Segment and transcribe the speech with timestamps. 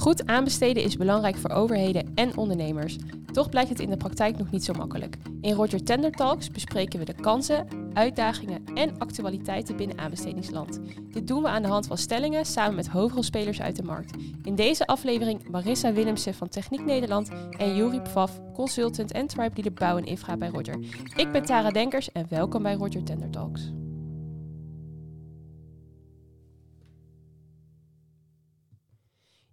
[0.00, 2.96] Goed aanbesteden is belangrijk voor overheden en ondernemers.
[3.32, 5.16] Toch blijkt het in de praktijk nog niet zo makkelijk.
[5.40, 10.80] In Roger Tender Talks bespreken we de kansen, uitdagingen en actualiteiten binnen aanbestedingsland.
[11.10, 14.14] Dit doen we aan de hand van stellingen samen met hoofdrolspelers uit de markt.
[14.42, 19.72] In deze aflevering Marissa Willemsen van Techniek Nederland en Juri Pfaff, consultant en tribe leader
[19.72, 20.78] bouw en infra bij Roger.
[21.16, 23.72] Ik ben Tara Denkers en welkom bij Roger Tender Talks.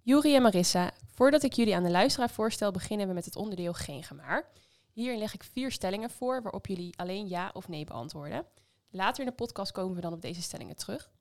[0.08, 3.74] Juri en Marissa, voordat ik jullie aan de luisteraar voorstel, beginnen we met het onderdeel
[3.74, 4.50] Geen Gemaar.
[4.92, 8.46] Hierin leg ik vier stellingen voor waarop jullie alleen ja of nee beantwoorden.
[8.90, 11.12] Later in de podcast komen we dan op deze stellingen terug.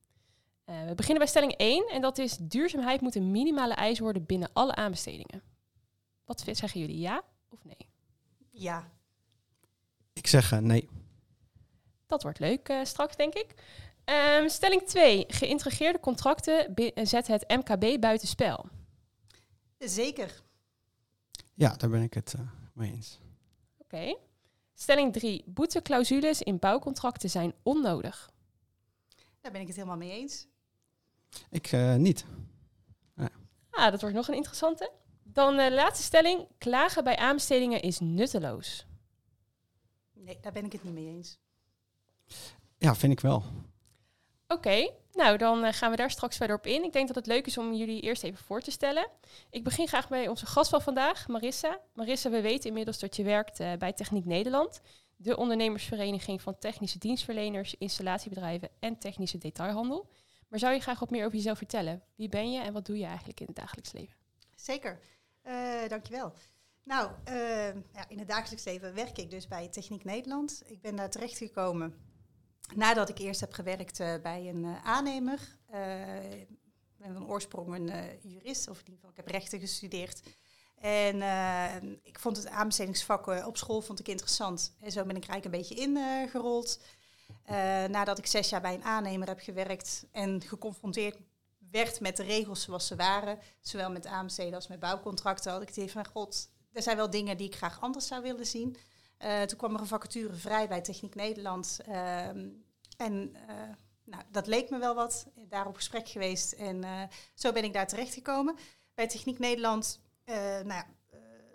[0.66, 4.26] Uh, we beginnen bij stelling 1 en dat is duurzaamheid moet een minimale eis worden
[4.26, 5.42] binnen alle aanbestedingen.
[6.24, 7.88] Wat zeggen jullie, ja of nee?
[8.50, 8.90] Ja.
[10.12, 10.88] Ik zeg uh, nee.
[12.06, 13.54] Dat wordt leuk uh, straks, denk ik.
[14.40, 15.24] Um, stelling 2.
[15.28, 18.66] Geïntegreerde contracten zet het MKB buitenspel.
[19.78, 20.42] Zeker.
[21.54, 23.18] Ja, daar ben ik het uh, mee eens.
[23.78, 23.96] Oké.
[23.96, 24.16] Okay.
[24.74, 25.42] Stelling 3.
[25.46, 28.30] Boeteclausules in bouwcontracten zijn onnodig.
[29.40, 30.46] Daar ben ik het helemaal mee eens.
[31.50, 32.24] Ik uh, niet.
[33.14, 33.30] Ja.
[33.70, 34.92] Ah, dat wordt nog een interessante.
[35.22, 36.48] Dan uh, de laatste stelling.
[36.58, 38.86] Klagen bij aanbestedingen is nutteloos.
[40.12, 41.38] Nee, daar ben ik het niet mee eens.
[42.78, 43.44] Ja, vind ik wel.
[44.48, 46.84] Oké, nou dan uh, gaan we daar straks verder op in.
[46.84, 49.08] Ik denk dat het leuk is om jullie eerst even voor te stellen.
[49.50, 51.80] Ik begin graag bij onze gast van vandaag, Marissa.
[51.94, 54.80] Marissa, we weten inmiddels dat je werkt uh, bij Techniek Nederland,
[55.16, 60.08] de ondernemersvereniging van technische dienstverleners, installatiebedrijven en technische detailhandel.
[60.48, 62.02] Maar zou je graag wat meer over jezelf vertellen?
[62.14, 64.16] Wie ben je en wat doe je eigenlijk in het dagelijks leven?
[64.54, 65.00] Zeker,
[65.44, 66.32] uh, dankjewel.
[66.82, 67.10] Nou,
[67.92, 70.62] ja, in het dagelijks leven werk ik dus bij Techniek Nederland.
[70.66, 72.05] Ik ben daar terechtgekomen
[72.74, 75.40] nadat ik eerst heb gewerkt uh, bij een uh, aannemer.
[76.38, 76.48] Ik
[76.96, 77.90] ben van oorsprong een
[78.22, 80.22] jurist, of in ieder geval ik heb rechten gestudeerd.
[80.80, 81.22] En
[82.02, 84.74] ik vond het aanbestedingsvak op school vond ik interessant.
[84.80, 86.80] En zo ben ik eigenlijk een beetje ingerold.
[87.88, 91.16] nadat ik zes jaar bij een aannemer heb gewerkt en geconfronteerd
[91.70, 95.68] werd met de regels zoals ze waren, zowel met aanbesteden als met bouwcontracten, had ik
[95.68, 98.76] het idee van, god, er zijn wel dingen die ik graag anders zou willen zien.
[99.24, 101.78] Uh, toen kwam er een vacature vrij bij Techniek Nederland.
[101.88, 102.56] Uh, en
[102.96, 103.54] uh,
[104.04, 105.26] nou, dat leek me wel wat.
[105.34, 106.52] Daar op gesprek geweest.
[106.52, 107.02] En uh,
[107.34, 108.56] zo ben ik daar terechtgekomen.
[108.94, 110.00] Bij Techniek Nederland
[110.64, 110.82] nou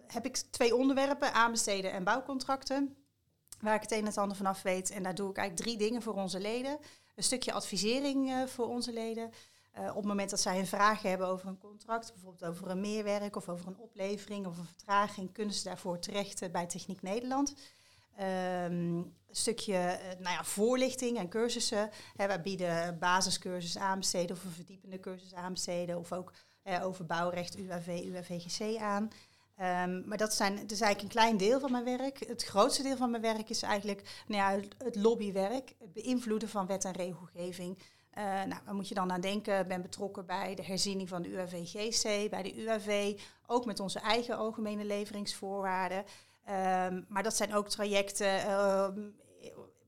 [0.08, 2.96] heb ik twee onderwerpen: aanbesteden en bouwcontracten.
[3.60, 4.90] Waar ik het een en het ander vanaf weet.
[4.90, 6.80] En daar doe ik eigenlijk drie dingen voor onze leden.
[7.16, 9.32] Een stukje advisering voor onze leden.
[9.80, 12.80] Uh, op het moment dat zij een vraag hebben over een contract, bijvoorbeeld over een
[12.80, 17.56] meerwerk of over een oplevering of een vertraging, kunnen ze daarvoor terecht bij Techniek Nederland.
[18.20, 21.90] Um, een stukje uh, nou ja, voorlichting en cursussen.
[22.16, 26.34] Hè, wij bieden basiscursus aanbesteden of een verdiepende cursus aanbesteden of ook
[26.82, 29.10] over bouwrecht, UAV, UAVGC aan.
[29.62, 32.28] Um, maar dat, zijn, dat is eigenlijk een klein deel van mijn werk.
[32.28, 36.68] Het grootste deel van mijn werk is eigenlijk nou ja, het lobbywerk, het beïnvloeden van
[36.68, 37.78] wet en regelgeving.
[38.18, 39.60] Uh, nou, waar moet je dan aan denken?
[39.60, 44.00] Ik ben betrokken bij de herziening van de UAV-GC, bij de UAV, ook met onze
[44.00, 45.98] eigen algemene leveringsvoorwaarden.
[45.98, 48.88] Um, maar dat zijn ook trajecten uh,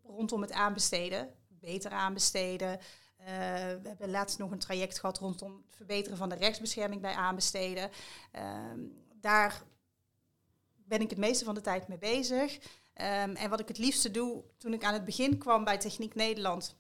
[0.06, 2.80] rondom het aanbesteden, beter aanbesteden.
[3.20, 3.28] Uh,
[3.82, 7.90] we hebben laatst nog een traject gehad rondom het verbeteren van de rechtsbescherming bij aanbesteden.
[8.72, 9.64] Um, daar
[10.76, 12.60] ben ik het meeste van de tijd mee bezig.
[12.94, 16.76] En wat ik het liefste doe, toen ik aan het begin kwam bij Techniek Nederland,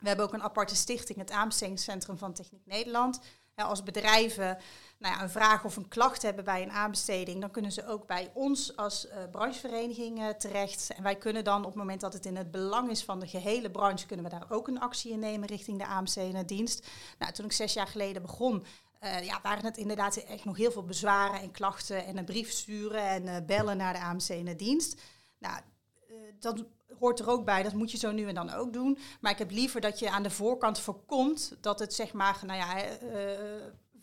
[0.00, 3.20] we hebben ook een aparte stichting, het aanbestedingscentrum van Techniek Nederland.
[3.54, 4.58] Als bedrijven
[4.98, 8.06] nou ja, een vraag of een klacht hebben bij een aanbesteding, dan kunnen ze ook
[8.06, 10.90] bij ons als uh, branchevereniging uh, terecht.
[10.96, 13.26] En wij kunnen dan op het moment dat het in het belang is van de
[13.26, 16.88] gehele branche, kunnen we daar ook een actie in nemen richting de aanbestedende dienst.
[17.18, 18.64] Nou, toen ik zes jaar geleden begon,
[19.00, 22.50] uh, ja, waren het inderdaad echt nog heel veel bezwaren en klachten en een brief
[22.50, 25.00] sturen en bellen naar de aanbestedende dienst.
[25.38, 25.60] Nou,
[26.38, 26.64] dat
[26.98, 27.62] hoort er ook bij.
[27.62, 28.98] Dat moet je zo nu en dan ook doen.
[29.20, 32.58] Maar ik heb liever dat je aan de voorkant voorkomt dat het zeg maar, nou
[32.58, 33.38] ja, uh,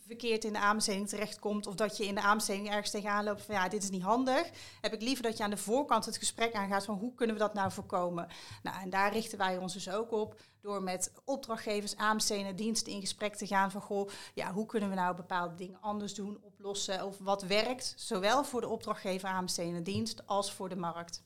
[0.08, 1.66] verkeerd in de aanbesteding terechtkomt.
[1.66, 4.50] Of dat je in de aanbesteding ergens tegenaan loopt van ja, dit is niet handig.
[4.80, 7.42] Heb ik liever dat je aan de voorkant het gesprek aangaat van hoe kunnen we
[7.42, 8.28] dat nou voorkomen.
[8.62, 10.40] Nou, en daar richten wij ons dus ook op.
[10.60, 14.94] Door met opdrachtgevers, aanbestedende diensten in gesprek te gaan van goh, ja, hoe kunnen we
[14.94, 17.06] nou bepaalde dingen anders doen, oplossen.
[17.06, 21.22] Of wat werkt, zowel voor de opdrachtgever aanbestedende dienst als voor de markt.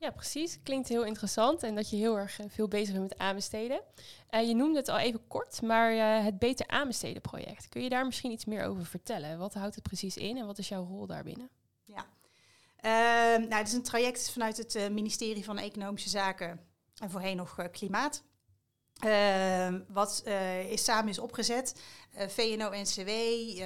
[0.00, 0.58] Ja, precies.
[0.62, 3.80] Klinkt heel interessant en dat je heel erg eh, veel bezig bent met aanbesteden.
[4.30, 7.68] Uh, je noemde het al even kort, maar uh, het Beter Aanbesteden project.
[7.68, 9.38] Kun je daar misschien iets meer over vertellen?
[9.38, 11.50] Wat houdt het precies in en wat is jouw rol daarbinnen?
[11.84, 12.06] Ja,
[12.84, 16.60] uh, nou, het is een traject vanuit het ministerie van Economische Zaken
[16.94, 18.22] en voorheen nog Klimaat.
[18.98, 20.22] Ehm, wat
[20.68, 21.82] is samen is opgezet.
[22.16, 23.58] Uh, VNO-NCW, uh,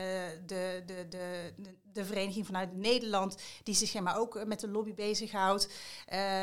[0.47, 1.53] de, de, de,
[1.93, 5.69] de, vereniging vanuit Nederland, die zich maar, ook met de lobby bezighoudt.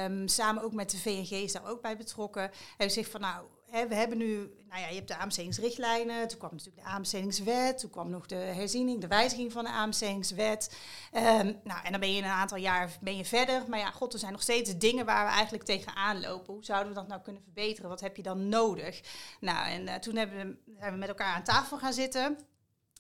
[0.06, 2.42] Um, samen ook met de VNG is daar ook bij betrokken.
[2.42, 6.51] Hebben gezegd van nou, we hebben nu nou ja, je hebt de aanbestedingsrichtlijnen, toen kwam
[6.51, 10.75] natuurlijk de aanbestedingswet, toen kwam nog de herziening, de wijziging van de aanbestedingswet.
[11.13, 13.63] Um, nou, en dan ben je in een aantal jaar ben je verder.
[13.68, 16.53] Maar ja, god, er zijn nog steeds dingen waar we eigenlijk tegenaan lopen.
[16.53, 17.89] Hoe zouden we dat nou kunnen verbeteren?
[17.89, 19.01] Wat heb je dan nodig?
[19.39, 22.38] Nou, en uh, toen hebben we, zijn we met elkaar aan tafel gaan zitten.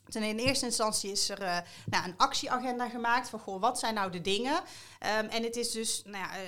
[0.07, 3.93] Toen in eerste instantie is er uh, nou, een actieagenda gemaakt van goh, wat zijn
[3.93, 4.55] nou de dingen?
[4.55, 6.43] Um, en het is dus, nou ja, uh,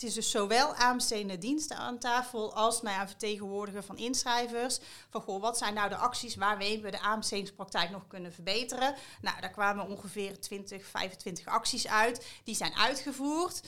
[0.00, 4.78] het is dus zowel aanbestedende diensten aan tafel als nou ja, vertegenwoordiger van inschrijvers.
[5.10, 8.94] Van goh, wat zijn nou de acties waarmee we de aanbestedingspraktijk nog kunnen verbeteren?
[9.20, 12.26] Nou, daar kwamen ongeveer 20, 25 acties uit.
[12.44, 13.60] Die zijn uitgevoerd.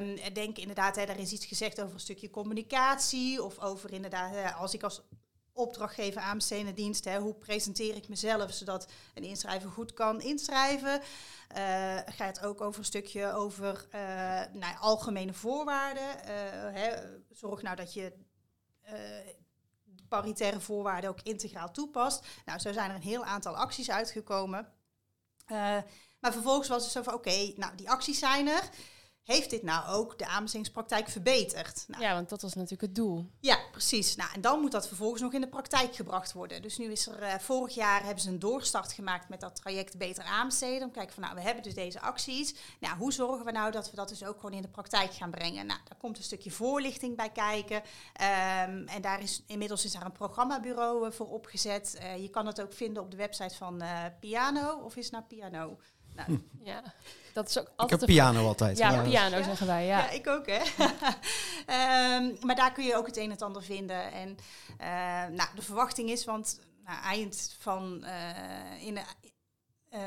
[0.00, 3.42] Um, denk inderdaad, hè, er is iets gezegd over een stukje communicatie.
[3.42, 5.02] Of over inderdaad, als ik als
[5.52, 7.04] opdrachtgever aanbestedende dienst.
[7.04, 11.00] Hè, hoe presenteer ik mezelf zodat een inschrijver goed kan inschrijven?
[11.56, 14.00] Uh, gaat ook over een stukje over uh,
[14.52, 16.02] nou, algemene voorwaarden.
[16.04, 16.30] Uh,
[16.72, 18.12] hè, zorg nou dat je
[20.08, 22.26] paritaire voorwaarden ook integraal toepast.
[22.44, 24.72] Nou, zo zijn er een heel aantal acties uitgekomen.
[26.20, 28.68] maar vervolgens was het zo van, oké, nou, die acties zijn er
[29.22, 31.84] heeft dit nou ook de aanbestedingspraktijk verbeterd?
[31.88, 33.30] Nou, ja, want dat was natuurlijk het doel.
[33.40, 34.16] Ja, precies.
[34.16, 36.62] Nou, en dan moet dat vervolgens nog in de praktijk gebracht worden.
[36.62, 39.98] Dus nu is er, uh, vorig jaar hebben ze een doorstart gemaakt met dat traject
[39.98, 40.82] Beter Aanbesteden.
[40.82, 42.54] Om te kijken van, nou, we hebben dus deze acties.
[42.80, 45.30] Nou, hoe zorgen we nou dat we dat dus ook gewoon in de praktijk gaan
[45.30, 45.66] brengen?
[45.66, 47.76] Nou, daar komt een stukje voorlichting bij kijken.
[47.76, 51.98] Um, en daar is inmiddels is daar een programmabureau uh, voor opgezet.
[52.02, 53.82] Uh, je kan het ook vinden op de website van
[54.20, 54.80] Piano.
[54.84, 55.78] Of is het nou Piano?
[56.14, 56.40] Nou.
[56.64, 56.82] Ja,
[57.32, 57.92] dat is ook altijd.
[57.92, 58.78] Ik heb piano altijd.
[58.78, 59.02] Ja, ja.
[59.02, 59.42] piano ja?
[59.42, 59.86] zeggen wij.
[59.86, 59.98] Ja.
[59.98, 60.60] ja, ik ook hè.
[62.16, 64.12] um, maar daar kun je ook het een en het ander vinden.
[64.12, 64.36] En
[64.80, 69.02] uh, nou, de verwachting is, want nou, eind van uh, in de,
[69.92, 70.00] uh,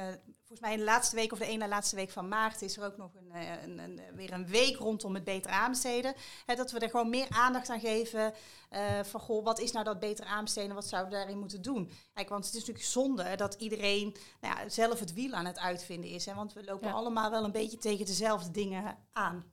[0.57, 2.85] volgens mij in de laatste week of de ene laatste week van maart is er
[2.85, 3.31] ook nog een,
[3.63, 6.13] een, een, weer een week rondom het beter aanbesteden.
[6.45, 8.33] Hè, dat we er gewoon meer aandacht aan geven
[8.71, 11.91] uh, van goh, wat is nou dat beter aanbesteden, wat zouden we daarin moeten doen?
[12.13, 15.59] Kijk, want het is natuurlijk zonde dat iedereen nou ja, zelf het wiel aan het
[15.59, 16.25] uitvinden is.
[16.25, 16.93] Hè, want we lopen ja.
[16.93, 19.45] allemaal wel een beetje tegen dezelfde dingen aan.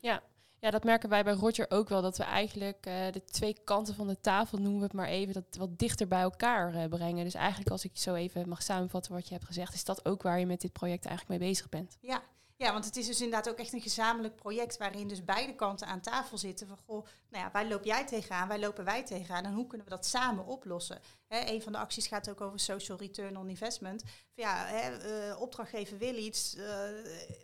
[0.00, 0.22] Ja,
[0.62, 2.02] ja, dat merken wij bij Roger ook wel.
[2.02, 5.34] Dat we eigenlijk uh, de twee kanten van de tafel, noemen we het maar even,
[5.34, 7.24] dat wat dichter bij elkaar uh, brengen.
[7.24, 10.22] Dus eigenlijk als ik zo even mag samenvatten wat je hebt gezegd, is dat ook
[10.22, 11.98] waar je met dit project eigenlijk mee bezig bent.
[12.00, 12.22] Ja,
[12.56, 15.86] ja, want het is dus inderdaad ook echt een gezamenlijk project waarin dus beide kanten
[15.86, 16.66] aan tafel zitten.
[16.66, 19.86] Van goh, nou ja, waar loop jij tegenaan, waar lopen wij tegenaan en hoe kunnen
[19.86, 21.00] we dat samen oplossen?
[21.28, 24.02] Een van de acties gaat ook over social return on investment.
[24.34, 26.64] Ja, uh, opdrachtgever wil iets, uh,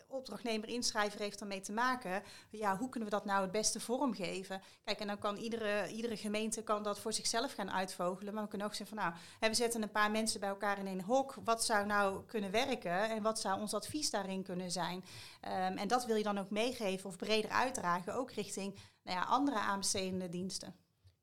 [0.08, 2.22] opdrachtnemer, inschrijver heeft ermee te maken.
[2.50, 4.62] Ja, hoe kunnen we dat nou het beste vormgeven?
[4.84, 8.34] Kijk, en dan kan iedere, iedere gemeente kan dat voor zichzelf gaan uitvogelen.
[8.34, 10.86] Maar we kunnen ook zeggen van nou, we zetten een paar mensen bij elkaar in
[10.86, 11.34] een hok.
[11.44, 15.04] Wat zou nou kunnen werken en wat zou ons advies daarin kunnen zijn?
[15.42, 19.26] Um, en dat wil je dan ook meegeven of breder uitdragen, ook richting nou ja,
[19.26, 20.74] andere aanbestedende diensten.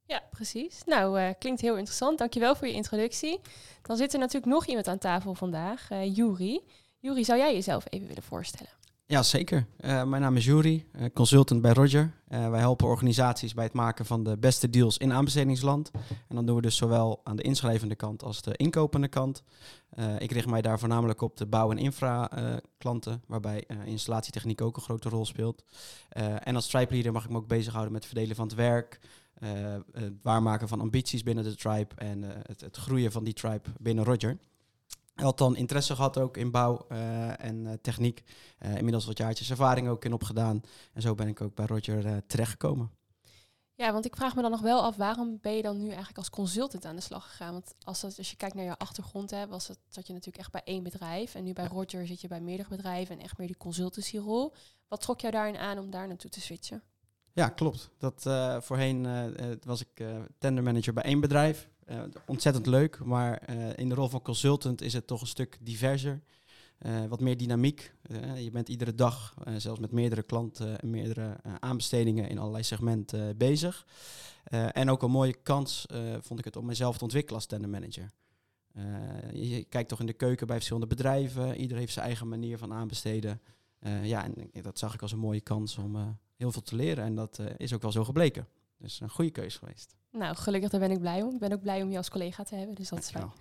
[0.05, 0.83] Ja, precies.
[0.85, 2.17] Nou, uh, klinkt heel interessant.
[2.17, 3.41] Dankjewel voor je introductie.
[3.81, 6.61] Dan zit er natuurlijk nog iemand aan tafel vandaag, uh, Juri.
[6.99, 8.71] Juri, zou jij jezelf even willen voorstellen?
[9.07, 9.65] Ja, zeker.
[9.79, 12.13] Uh, mijn naam is Juri, consultant bij Roger.
[12.27, 15.91] wij helpen organisaties bij het maken van de beste deals in aanbestedingsland.
[16.27, 19.43] En dan doen we dus zowel aan de inschrijvende kant als de inkopende kant.
[20.17, 22.31] ik richt mij daar voornamelijk op de bouw- en infra
[22.77, 25.63] klanten, waarbij installatietechniek ook een grote rol speelt.
[26.39, 28.99] en als tribe leader mag ik me ook bezighouden met het verdelen van het werk,
[29.91, 34.03] het waarmaken van ambities binnen de tribe en het, het, groeien van die tribe binnen
[34.03, 34.37] Roger.
[35.15, 38.23] Hij had dan interesse gehad ook in bouw uh, en techniek.
[38.59, 40.61] inmiddels wat jaartjes ervaring ook in opgedaan.
[40.93, 42.91] En zo ben ik ook bij Roger terechtgekomen.
[43.77, 46.17] Ja, want ik vraag me dan nog wel af, waarom ben je dan nu eigenlijk
[46.17, 47.53] als consultant aan de slag gegaan?
[47.53, 50.43] Want als, dat, als je kijkt naar je achtergrond, hè, was het, zat je natuurlijk
[50.43, 51.35] echt bij één bedrijf.
[51.35, 54.53] En nu bij Roger zit je bij meerdere bedrijven en echt meer die consultancyrol.
[54.87, 56.83] Wat trok jou daarin aan om daar naartoe te switchen?
[57.31, 57.89] Ja, klopt.
[57.97, 61.69] Dat, uh, voorheen uh, was ik uh, tendermanager bij één bedrijf.
[62.25, 66.21] Ontzettend leuk, maar in de rol van consultant is het toch een stuk diverser.
[67.09, 67.93] wat meer dynamiek.
[68.35, 73.85] je bent iedere dag, zelfs met meerdere klanten en meerdere aanbestedingen in allerlei segmenten bezig.
[74.71, 75.85] en ook een mooie kans
[76.19, 78.11] vond ik het om mezelf te ontwikkelen als tendermanager.
[79.33, 81.55] je kijkt toch in de keuken bij verschillende bedrijven.
[81.55, 83.41] Ieder heeft zijn eigen manier van aanbesteden.
[84.03, 87.03] ja, en dat zag ik als een mooie kans om heel veel te leren.
[87.03, 88.47] En dat is ook wel zo gebleken.
[88.77, 89.95] Dus een goede keuze geweest.
[90.15, 91.33] Nou, gelukkig daar ben ik blij om.
[91.33, 93.31] Ik ben ook blij om je als collega te hebben, dus dat is fijn.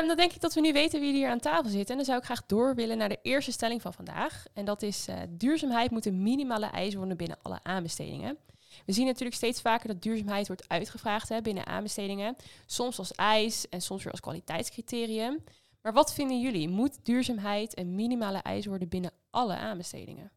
[0.00, 1.90] Um, dan denk ik dat we nu weten wie hier aan tafel zit.
[1.90, 4.44] En dan zou ik graag door willen naar de eerste stelling van vandaag.
[4.52, 8.38] En dat is, uh, duurzaamheid moet een minimale eis worden binnen alle aanbestedingen.
[8.86, 12.36] We zien natuurlijk steeds vaker dat duurzaamheid wordt uitgevraagd hè, binnen aanbestedingen.
[12.66, 15.44] Soms als eis en soms weer als kwaliteitscriterium.
[15.82, 16.68] Maar wat vinden jullie?
[16.68, 20.30] Moet duurzaamheid een minimale eis worden binnen alle aanbestedingen?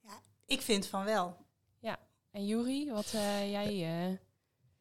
[0.00, 1.43] Ja, ik vind van wel.
[2.34, 4.08] En Juri, wat uh, jij...
[4.10, 4.16] Uh...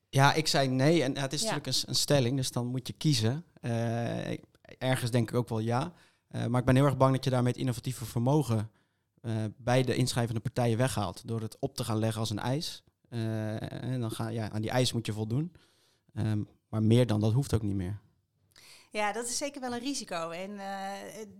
[0.09, 1.03] Ja, ik zei nee.
[1.03, 3.45] En het is natuurlijk een, een, stelling, dus dan moet je kiezen.
[3.61, 4.31] Uh,
[4.77, 5.93] ergens denk ik ook wel ja.
[6.47, 8.71] maar ik ben heel erg bang dat je daarmee het innovatieve vermogen
[9.57, 11.27] bij de inschrijvende partijen weghaalt.
[11.27, 12.83] Door het op te gaan leggen als een eis.
[13.09, 15.55] en dan ga, ja, aan die eis moet je voldoen.
[16.13, 17.99] Um, maar meer dan dat hoeft ook niet meer.
[18.89, 20.29] Ja, dat is zeker wel een risico.
[20.29, 20.91] En uh,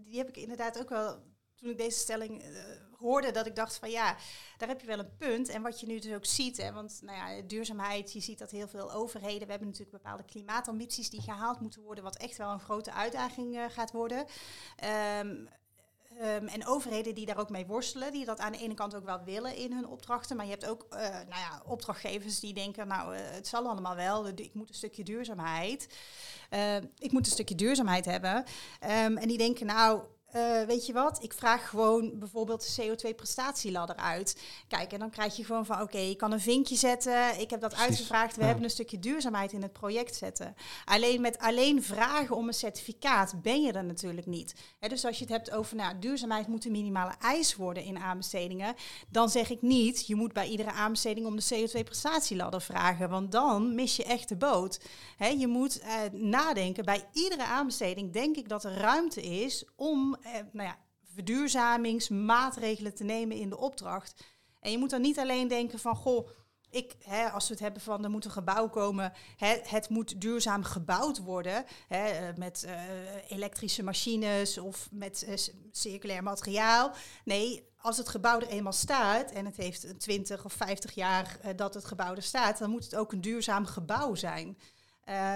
[0.06, 1.18] die heb ik inderdaad ook wel,
[1.64, 2.58] toen ik deze stelling uh,
[2.98, 4.16] hoorde, dat ik dacht van ja,
[4.58, 5.50] daar heb je wel een punt.
[5.50, 8.52] En wat je nu dus ook ziet, hè, want nou ja, duurzaamheid, je ziet dat
[8.52, 12.52] heel veel overheden, we hebben natuurlijk bepaalde klimaatambities die gehaald moeten worden, wat echt wel
[12.52, 14.26] een grote uitdaging uh, gaat worden.
[15.20, 15.50] Um,
[16.22, 19.06] Um, en overheden die daar ook mee worstelen, die dat aan de ene kant ook
[19.06, 20.36] wel willen in hun opdrachten.
[20.36, 24.28] Maar je hebt ook uh, nou ja, opdrachtgevers die denken, nou, het zal allemaal wel,
[24.28, 25.88] ik moet een stukje duurzaamheid.
[26.98, 28.38] Ik moet een stukje duurzaamheid hebben.
[28.38, 30.04] Um, en die denken, nou,
[30.36, 34.42] uh, weet je wat, ik vraag gewoon bijvoorbeeld de CO2-prestatieladder uit.
[34.68, 37.40] Kijk, en dan krijg je gewoon van, oké, okay, je kan een vinkje zetten.
[37.40, 37.88] Ik heb dat Precies.
[37.88, 38.36] uitgevraagd.
[38.36, 38.48] We ja.
[38.48, 40.56] hebben een stukje duurzaamheid in het project zetten.
[40.86, 44.56] Alleen met alleen vragen om een certificaat ben je er natuurlijk niet.
[44.80, 48.00] He, dus als je het hebt over, nou, duurzaamheid moet een minimale eis worden in
[48.00, 48.76] aanbestedingen.
[49.10, 53.10] Dan zeg ik niet, je moet bij iedere aanbesteding om de CO2-prestatieladder vragen.
[53.10, 54.80] Want dan mis je echt de boot.
[55.18, 60.18] He, je moet uh, nadenken, bij iedere aanbesteding denk ik dat er ruimte is om
[60.24, 60.78] eh, nou ja,
[61.14, 64.24] verduurzamingsmaatregelen te nemen in de opdracht.
[64.60, 66.30] En je moet dan niet alleen denken van, goh,
[66.70, 70.22] ik, hè, als we het hebben van er moet een gebouw komen, hè, het moet
[70.22, 72.82] duurzaam gebouwd worden hè, eh, met uh,
[73.28, 75.36] elektrische machines of met uh,
[75.72, 76.92] circulair materiaal.
[77.24, 81.74] Nee, als het gebouw er eenmaal staat en het heeft 20 of 50 jaar dat
[81.74, 84.58] het gebouw er staat, dan moet het ook een duurzaam gebouw zijn.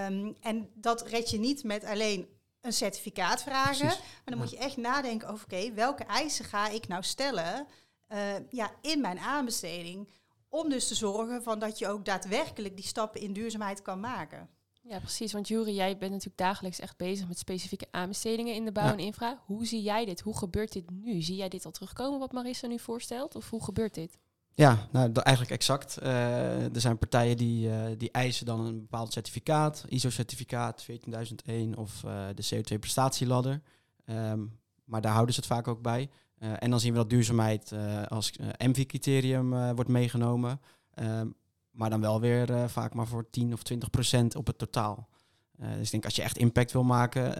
[0.09, 3.87] Um, en dat red je niet met alleen een certificaat vragen.
[3.87, 3.99] Precies.
[3.99, 4.41] Maar dan ja.
[4.41, 7.67] moet je echt nadenken over, oké, welke eisen ga ik nou stellen
[8.09, 10.09] uh, ja, in mijn aanbesteding?
[10.49, 14.49] Om dus te zorgen van dat je ook daadwerkelijk die stappen in duurzaamheid kan maken.
[14.81, 15.33] Ja, precies.
[15.33, 18.91] Want Jury, jij bent natuurlijk dagelijks echt bezig met specifieke aanbestedingen in de bouw ja.
[18.91, 19.43] en infra.
[19.45, 20.19] Hoe zie jij dit?
[20.19, 21.21] Hoe gebeurt dit nu?
[21.21, 23.35] Zie jij dit al terugkomen wat Marissa nu voorstelt?
[23.35, 24.17] Of hoe gebeurt dit?
[24.57, 25.97] Ja, nou, eigenlijk exact.
[26.03, 32.03] Uh, er zijn partijen die, uh, die eisen dan een bepaald certificaat, ISO-certificaat 14001 of
[32.05, 33.61] uh, de CO2-prestatieladder.
[34.05, 36.09] Um, maar daar houden ze het vaak ook bij.
[36.37, 37.73] en dan zien we dat duurzaamheid
[38.07, 40.61] als MV-criterium wordt meegenomen.
[40.95, 41.35] Um,
[41.71, 45.09] maar dan wel weer vaak maar voor 10 of 20 procent op het totaal.
[45.57, 47.33] dus ik denk als je echt impact wil maken,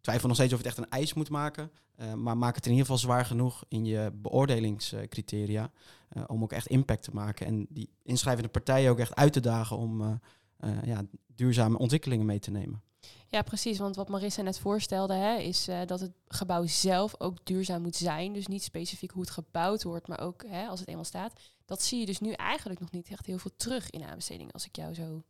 [0.00, 1.70] twijfel nog steeds of het echt een eis moet maken.
[2.00, 5.70] Uh, maar maak het in ieder geval zwaar genoeg in je beoordelingscriteria.
[6.12, 7.46] Uh, om ook echt impact te maken.
[7.46, 12.38] En die inschrijvende partijen ook echt uit te dagen om uh, ja, duurzame ontwikkelingen mee
[12.38, 12.82] te nemen.
[13.26, 13.78] Ja, precies.
[13.78, 18.32] Want wat Marissa net voorstelde, hè, is dat het gebouw zelf ook duurzaam moet zijn.
[18.32, 21.40] Dus niet specifiek hoe het gebouwd wordt, maar ook hè, als het eenmaal staat.
[21.64, 24.66] Dat zie je dus nu eigenlijk nog niet echt heel veel terug in aanbesteding, als
[24.66, 25.22] ik jou zo...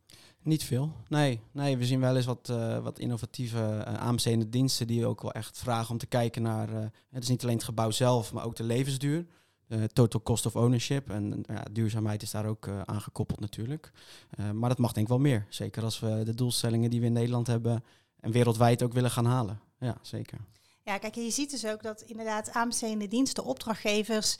[0.45, 0.93] Niet veel.
[1.07, 3.85] Nee, nee we zien wel eens wat, uh, wat innovatieve
[4.27, 6.69] uh, diensten die ook wel echt vragen om te kijken naar...
[7.09, 9.25] het is niet alleen het gebouw zelf, maar ook de levensduur.
[9.67, 11.09] Uh, total cost of ownership.
[11.09, 13.91] En ja, duurzaamheid is daar ook uh, aan gekoppeld natuurlijk.
[14.39, 15.45] Uh, maar dat mag denk ik wel meer.
[15.49, 17.83] Zeker als we de doelstellingen die we in Nederland hebben
[18.19, 19.59] en wereldwijd ook willen gaan halen.
[19.79, 20.37] Ja, zeker.
[20.83, 24.37] Ja, kijk, je ziet dus ook dat inderdaad aanbestedende diensten, opdrachtgevers,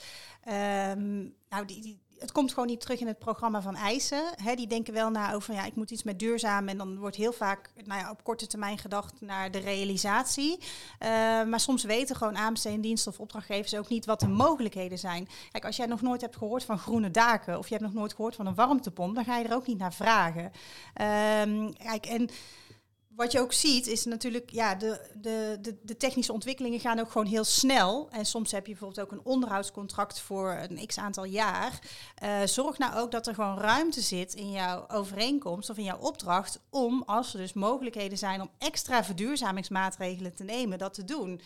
[0.47, 4.23] um, nou, die, die, het komt gewoon niet terug in het programma van eisen.
[4.55, 6.67] Die denken wel na over, ja, ik moet iets met duurzaam.
[6.67, 10.57] En dan wordt heel vaak nou ja, op korte termijn gedacht naar de realisatie.
[10.59, 11.09] Uh,
[11.43, 15.27] maar soms weten gewoon aanbestedende diensten of opdrachtgevers ook niet wat de mogelijkheden zijn.
[15.51, 18.13] Kijk, als jij nog nooit hebt gehoord van groene daken of je hebt nog nooit
[18.13, 20.43] gehoord van een warmtepomp, dan ga je er ook niet naar vragen.
[20.43, 22.29] Um, kijk, en
[23.15, 27.27] wat je ook ziet is natuurlijk, ja, de, de, de, technische ontwikkelingen gaan ook gewoon
[27.27, 28.09] heel snel.
[28.11, 31.79] En soms heb je bijvoorbeeld ook een onderhoudscontract voor een x aantal jaar.
[32.23, 35.99] Uh, zorg nou ook dat er gewoon ruimte zit in jouw overeenkomst of in jouw
[35.99, 41.41] opdracht om, als er dus mogelijkheden zijn om extra verduurzamingsmaatregelen te nemen, dat te doen.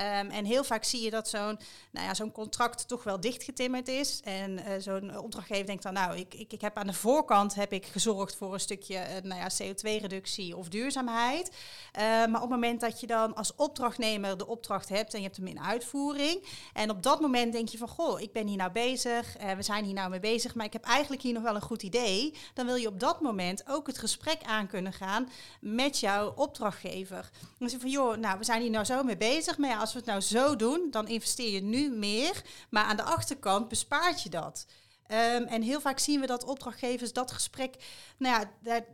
[0.00, 1.58] Um, en heel vaak zie je dat zo'n
[1.90, 4.20] nou ja, zo'n contract toch wel dichtgetimmerd is.
[4.24, 7.72] En uh, zo'n opdrachtgever denkt dan, nou, ik, ik, ik heb aan de voorkant heb
[7.72, 11.13] ik gezorgd voor een stukje uh, nou ja, CO2-reductie of duurzaamheid.
[11.14, 15.24] Uh, maar op het moment dat je dan als opdrachtnemer de opdracht hebt en je
[15.24, 16.46] hebt hem in uitvoering.
[16.72, 19.84] En op dat moment denk je van, goh, ik ben hier nou bezig, we zijn
[19.84, 22.34] hier nou mee bezig, maar ik heb eigenlijk hier nog wel een goed idee.
[22.54, 25.28] Dan wil je op dat moment ook het gesprek aan kunnen gaan
[25.60, 27.30] met jouw opdrachtgever.
[27.58, 29.78] Dan zeg je van, joh, nou, we zijn hier nou zo mee bezig, maar ja,
[29.78, 33.68] als we het nou zo doen, dan investeer je nu meer, maar aan de achterkant
[33.68, 34.66] bespaart je dat.
[35.06, 37.74] Ehm, en heel vaak zien we dat opdrachtgevers dat gesprek,
[38.18, 38.84] nou ja, dat,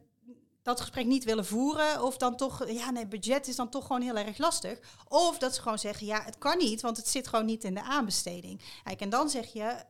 [0.62, 2.02] dat gesprek niet willen voeren.
[2.02, 4.78] Of dan toch, ja, nee, budget is dan toch gewoon heel erg lastig.
[5.08, 7.74] Of dat ze gewoon zeggen, ja, het kan niet, want het zit gewoon niet in
[7.74, 8.60] de aanbesteding.
[8.84, 9.84] Kijk, en dan zeg je,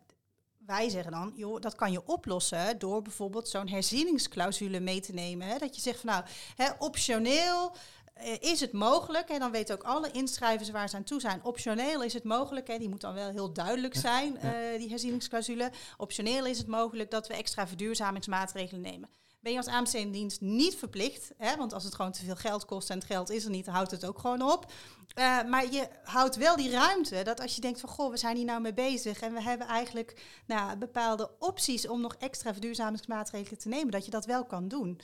[0.59, 5.47] wij zeggen dan, joh, dat kan je oplossen door bijvoorbeeld zo'n herzieningsclausule mee te nemen.
[5.47, 5.59] Hè?
[5.59, 6.25] Dat je zegt van nou,
[6.57, 7.73] hè, optioneel
[8.15, 11.45] eh, is het mogelijk, en dan weten ook alle inschrijvers waar ze aan toe zijn,
[11.45, 15.71] optioneel is het mogelijk, hè, die moet dan wel heel duidelijk zijn, uh, die herzieningsclausule.
[15.97, 19.09] Optioneel is het mogelijk dat we extra verduurzamingsmaatregelen nemen
[19.41, 21.33] ben je als aanbestedingsdienst niet verplicht.
[21.37, 21.57] Hè?
[21.57, 23.91] Want als het gewoon te veel geld kost en het geld is er niet, houdt
[23.91, 24.73] het ook gewoon op.
[25.19, 27.23] Uh, maar je houdt wel die ruimte.
[27.23, 29.21] Dat als je denkt van goh, we zijn hier nou mee bezig.
[29.21, 33.91] En we hebben eigenlijk nou, bepaalde opties om nog extra verduurzamingsmaatregelen te nemen.
[33.91, 35.01] Dat je dat wel kan doen.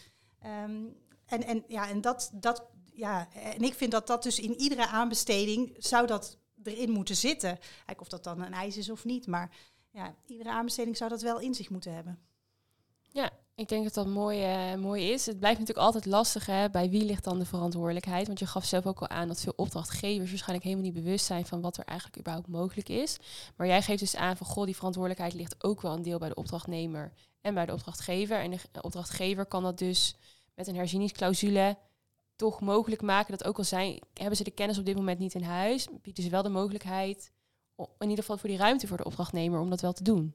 [0.65, 4.55] Um, en, en, ja, en, dat, dat, ja, en ik vind dat dat dus in
[4.55, 7.59] iedere aanbesteding zou dat erin moeten zitten.
[7.87, 9.27] Kijk of dat dan een eis is of niet.
[9.27, 9.51] Maar
[9.91, 12.19] ja, iedere aanbesteding zou dat wel in zich moeten hebben.
[13.13, 15.27] Ja, ik denk dat dat mooi, uh, mooi is.
[15.27, 16.71] Het blijft natuurlijk altijd lastig, hè?
[16.71, 18.27] bij wie ligt dan de verantwoordelijkheid?
[18.27, 21.47] Want je gaf zelf ook al aan dat veel opdrachtgevers waarschijnlijk helemaal niet bewust zijn
[21.47, 23.17] van wat er eigenlijk überhaupt mogelijk is.
[23.57, 26.29] Maar jij geeft dus aan van, goh, die verantwoordelijkheid ligt ook wel een deel bij
[26.29, 28.41] de opdrachtnemer en bij de opdrachtgever.
[28.41, 30.17] En de opdrachtgever kan dat dus
[30.55, 31.77] met een herzieningsclausule
[32.37, 33.39] toch mogelijk maken.
[33.39, 36.25] Dat ook al zijn, hebben ze de kennis op dit moment niet in huis, bieden
[36.25, 37.33] ze wel de mogelijkheid,
[37.77, 40.35] in ieder geval voor die ruimte voor de opdrachtnemer, om dat wel te doen.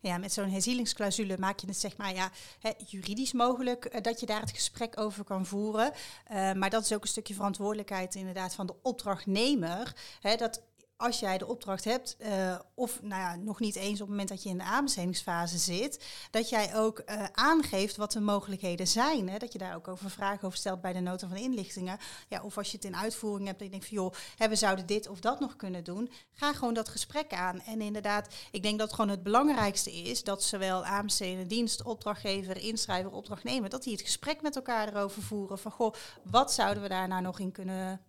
[0.00, 4.20] Ja, met zo'n herzielingsclausule maak je het zeg maar ja, hè, juridisch mogelijk uh, dat
[4.20, 5.92] je daar het gesprek over kan voeren.
[6.32, 9.96] Uh, maar dat is ook een stukje verantwoordelijkheid inderdaad van de opdrachtnemer.
[10.20, 10.62] Hè, dat
[11.02, 14.28] als jij de opdracht hebt, uh, of nou ja, nog niet eens op het moment
[14.28, 19.28] dat je in de aanbestedingsfase zit, dat jij ook uh, aangeeft wat de mogelijkheden zijn.
[19.28, 19.38] Hè?
[19.38, 21.98] Dat je daar ook over vragen over stelt bij de nota van inlichtingen.
[22.28, 24.86] Ja, of als je het in uitvoering hebt, dat je denkt van joh, we zouden
[24.86, 26.10] dit of dat nog kunnen doen.
[26.32, 27.60] Ga gewoon dat gesprek aan.
[27.60, 33.12] En inderdaad, ik denk dat gewoon het belangrijkste is dat zowel aanbestedende dienst, opdrachtgever, inschrijver,
[33.12, 35.58] opdrachtnemer, dat die het gesprek met elkaar erover voeren.
[35.58, 38.00] Van goh, wat zouden we daar nou nog in kunnen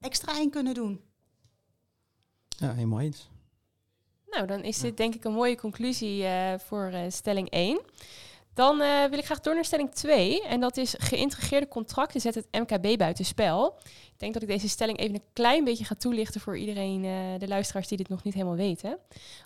[0.00, 1.11] extra in kunnen doen?
[2.58, 3.30] Ja, helemaal eens.
[4.32, 7.80] Nou, dan is dit denk ik een mooie conclusie uh, voor uh, stelling 1.
[8.54, 10.42] Dan uh, wil ik graag door naar stelling 2.
[10.42, 13.78] En dat is geïntegreerde contracten zet het MKB buitenspel.
[13.84, 17.02] Ik denk dat ik deze stelling even een klein beetje ga toelichten voor iedereen,
[17.38, 18.98] de luisteraars die dit nog niet helemaal weten.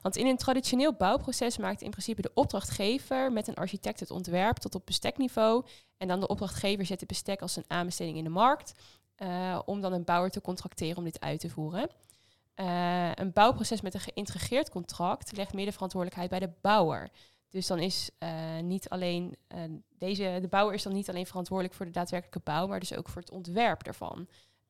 [0.02, 4.57] Want in een traditioneel bouwproces maakt in principe de opdrachtgever met een architect het ontwerp
[4.57, 5.64] tot op bestekniveau.
[5.96, 8.74] En dan de opdrachtgever zet het bestek als een aanbesteding in de markt.
[9.64, 11.88] om dan een bouwer te contracteren om dit uit te voeren.
[12.61, 17.11] Uh, een bouwproces met een geïntegreerd contract legt meer de verantwoordelijkheid bij de bouwer.
[17.49, 19.61] Dus dan is uh, niet alleen uh,
[19.99, 23.09] deze, de bouwer is dan niet alleen verantwoordelijk voor de daadwerkelijke bouw, maar dus ook
[23.09, 24.19] voor het ontwerp daarvan.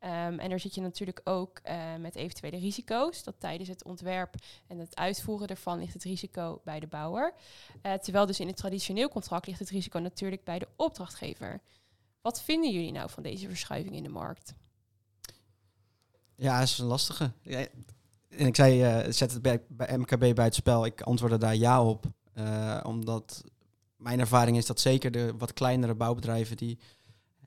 [0.00, 1.60] Um, en daar zit je natuurlijk ook
[1.98, 3.22] met eventuele risico's.
[3.22, 4.34] Dat tijdens het ontwerp
[4.66, 7.34] en het uitvoeren daarvan ligt het risico bij de bouwer.
[8.02, 11.60] terwijl dus in het traditioneel contract ligt het risico natuurlijk bij de opdrachtgever.
[12.22, 14.54] Wat vinden jullie nou van deze verschuiving in de markt?
[16.36, 17.32] Ja, dat is een lastige.
[18.28, 20.86] En ik zei, uh, zet het bij, bij MKB bij het spel.
[20.86, 22.06] Ik antwoordde daar ja op.
[22.34, 23.44] Uh, omdat
[23.96, 26.56] mijn ervaring is dat zeker de wat kleinere bouwbedrijven...
[26.56, 26.78] die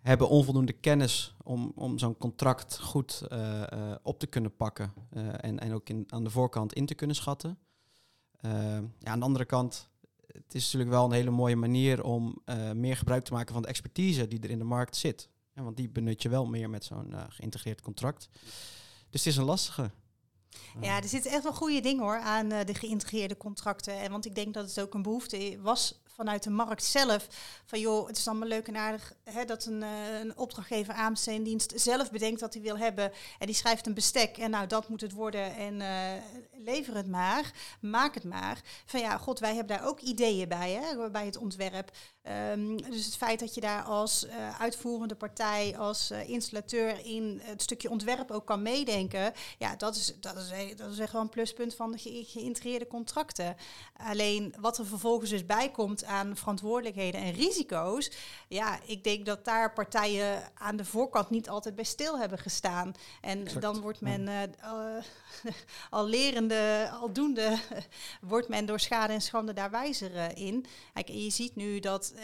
[0.01, 3.61] hebben onvoldoende kennis om, om zo'n contract goed uh,
[4.01, 4.93] op te kunnen pakken.
[5.39, 7.57] en, en ook in, aan de voorkant in te kunnen schatten.
[8.41, 9.89] ja, aan de andere kant,
[10.27, 12.03] het is natuurlijk wel een hele mooie manier...
[12.03, 12.41] om
[12.73, 15.29] meer gebruik te maken van de expertise die er in de markt zit.
[15.53, 18.29] Want die benut je wel meer met zo'n geïntegreerd contract.
[19.09, 19.91] Dus het is een lastige.
[20.81, 23.99] Ja, er zitten echt wel goede dingen hoor aan uh, de geïntegreerde contracten.
[23.99, 27.27] En want ik denk dat het ook een behoefte was vanuit de markt zelf.
[27.65, 30.95] Van joh, het is allemaal leuk en aardig hè, dat een, uh, een opdrachtgever
[31.43, 33.11] dienst zelf bedenkt wat hij wil hebben.
[33.39, 36.23] En die schrijft een bestek en nou dat moet het worden en uh,
[36.63, 37.51] lever het maar,
[37.81, 38.61] maak het maar.
[38.85, 41.91] Van ja, god, wij hebben daar ook ideeën bij, hè, bij het ontwerp.
[42.51, 47.61] Um, dus het feit dat je daar als uh, uitvoerende partij, als installateur in het
[47.61, 51.29] stukje ontwerp ook kan meedenken, ja, dat is, dat is, dat is echt wel een
[51.29, 53.55] pluspunt van de ge geïntegreerde contracten.
[53.97, 58.11] Alleen wat er vervolgens dus bij komt aan verantwoordelijkheden en risico's,
[58.47, 62.93] ja, ik denk dat daar partijen aan de voorkant niet altijd bij stil hebben gestaan.
[63.21, 63.61] En exact.
[63.61, 64.41] dan wordt men uh,
[65.89, 67.57] al lerende, aldoende,
[68.21, 70.65] wordt men door schade en schande daar wijzer in.
[70.93, 72.21] Kijk, je ziet nu dat uh,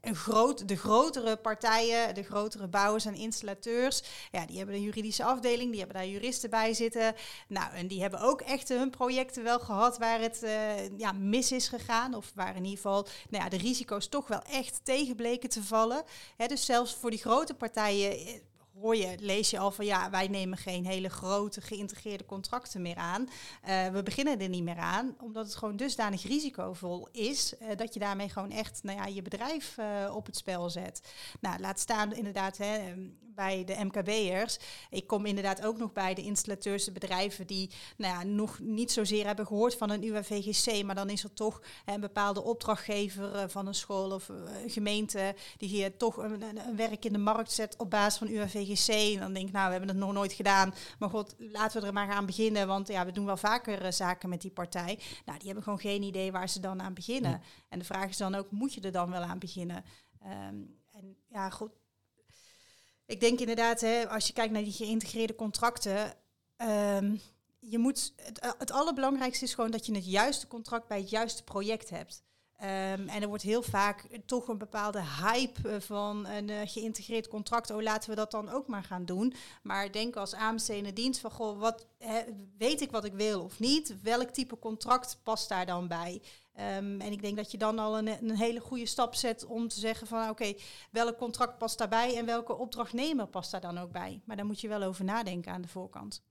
[0.00, 5.24] een groot, de grotere partijen, de grotere bouwers en installateurs, ja, die hebben een juridische
[5.24, 7.14] afdeling, die hebben daar juristen bij zitten.
[7.48, 11.52] Nou, en die hebben ook echt hun projecten wel gehad waar het uh, ja, mis
[11.52, 12.14] is gegaan.
[12.14, 15.62] Of waar in ieder geval nou ja, de risico's toch wel echt tegen bleken te
[15.62, 16.02] vallen.
[16.46, 18.42] Dus zelfs voor die grote partijen
[18.80, 22.96] hoor je, lees je al van ja, wij nemen geen hele grote geïntegreerde contracten meer
[22.96, 23.28] aan.
[23.68, 27.94] Uh, we beginnen er niet meer aan, omdat het gewoon dusdanig risicovol is uh, dat
[27.94, 29.78] je daarmee gewoon echt nou ja, je bedrijf
[30.12, 31.12] op het spel zet.
[31.40, 32.94] Nou, laat staan inderdaad hè,
[33.34, 34.58] bij de MKB'ers.
[34.90, 38.92] Ik kom inderdaad ook nog bij de installateurs, de bedrijven die nou ja, nog niet
[38.92, 43.66] zozeer hebben gehoord van een UAVGC, maar dan is er toch een bepaalde opdrachtgever van
[43.66, 47.76] een school of een gemeente die hier toch een, een, werk in de markt zet
[47.76, 48.88] op basis van UAVGC.
[48.88, 51.86] En dan denk ik, nou, we hebben het nog nooit gedaan, maar god, laten we
[51.86, 54.98] er maar gaan beginnen, want ja, we doen wel vaker uh, zaken met die partij.
[55.24, 57.42] Nou, die hebben gewoon geen idee waar ze dan aan beginnen.
[57.68, 59.84] En de vraag is dan ook, moet je er dan wel aan beginnen?
[60.24, 61.70] Um, en ja, goed,
[63.12, 66.14] ik denk inderdaad, hè, als je kijkt naar die geïntegreerde contracten,
[66.56, 67.20] um,
[67.58, 71.42] je moet, het, het allerbelangrijkste is gewoon dat je het juiste contract bij het juiste
[71.42, 72.22] project hebt.
[72.62, 77.28] Um, en er wordt heel vaak toch een bepaalde hype eh, van een uh, geïntegreerd
[77.28, 77.70] contract.
[77.70, 79.34] Oh, laten we dat dan ook maar gaan doen.
[79.62, 81.86] Maar denk als AMC in de dienst van, goh, wat,
[82.58, 83.96] weet ik wat ik wil of niet?
[84.02, 86.22] Welk type contract past daar dan bij?
[86.54, 89.68] Um, en ik denk dat je dan al een, een hele goede stap zet om
[89.68, 90.54] te zeggen van, oké,
[90.90, 94.20] welk contract past daarbij en welke opdrachtnemer past daar dan ook bij?
[94.24, 96.22] Maar daar moet je wel over nadenken aan de voorkant.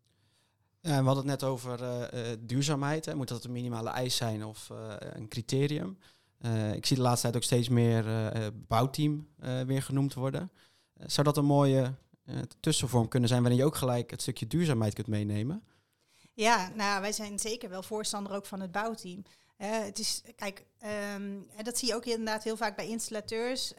[0.80, 1.80] Ja, we hadden het net over
[2.14, 3.06] uh, duurzaamheid.
[3.06, 3.16] Hè.
[3.16, 5.98] Moet dat een minimale eis zijn of een criterium?
[6.46, 10.52] Uh, ik zie de laatste tijd ook steeds meer uh, bouwteam uh, weer genoemd worden.
[11.06, 11.94] zou dat een mooie
[12.60, 15.64] tussenvorm kunnen zijn waarin je ook gelijk het stukje duurzaamheid kunt meenemen?
[16.34, 19.24] Ja, nou, wij zijn zeker wel voorstander ook van het bouwteam.
[19.58, 20.66] het is, kijk,
[21.16, 23.74] um, dat zie je ook inderdaad heel vaak bij installateurs.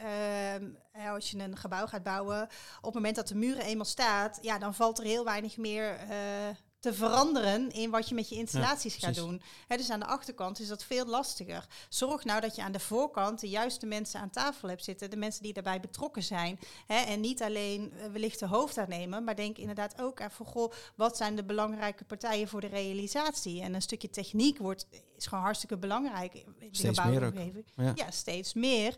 [0.57, 2.43] Um, als je een gebouw gaat bouwen,
[2.77, 5.99] op het moment dat de muren eenmaal staat, ja, dan valt er heel weinig meer
[6.83, 9.43] te veranderen in wat je met je installaties gaat doen.
[9.69, 11.67] dus aan de achterkant is dat veel lastiger.
[11.89, 15.17] Zorg nou dat je aan de voorkant de juiste mensen aan tafel hebt zitten, de
[15.17, 16.59] mensen die daarbij betrokken zijn.
[16.87, 21.37] en niet alleen uh, wellicht de hoofdaannemer, maar denk inderdaad ook even, goh, wat zijn
[21.37, 23.63] de belangrijke partijen voor de realisatie?
[23.63, 24.87] En een stukje techniek wordt,
[25.23, 27.93] is gewoon hartstikke belangrijk in de steeds meer Ja.
[27.95, 28.11] ja.
[28.11, 28.95] steeds meer.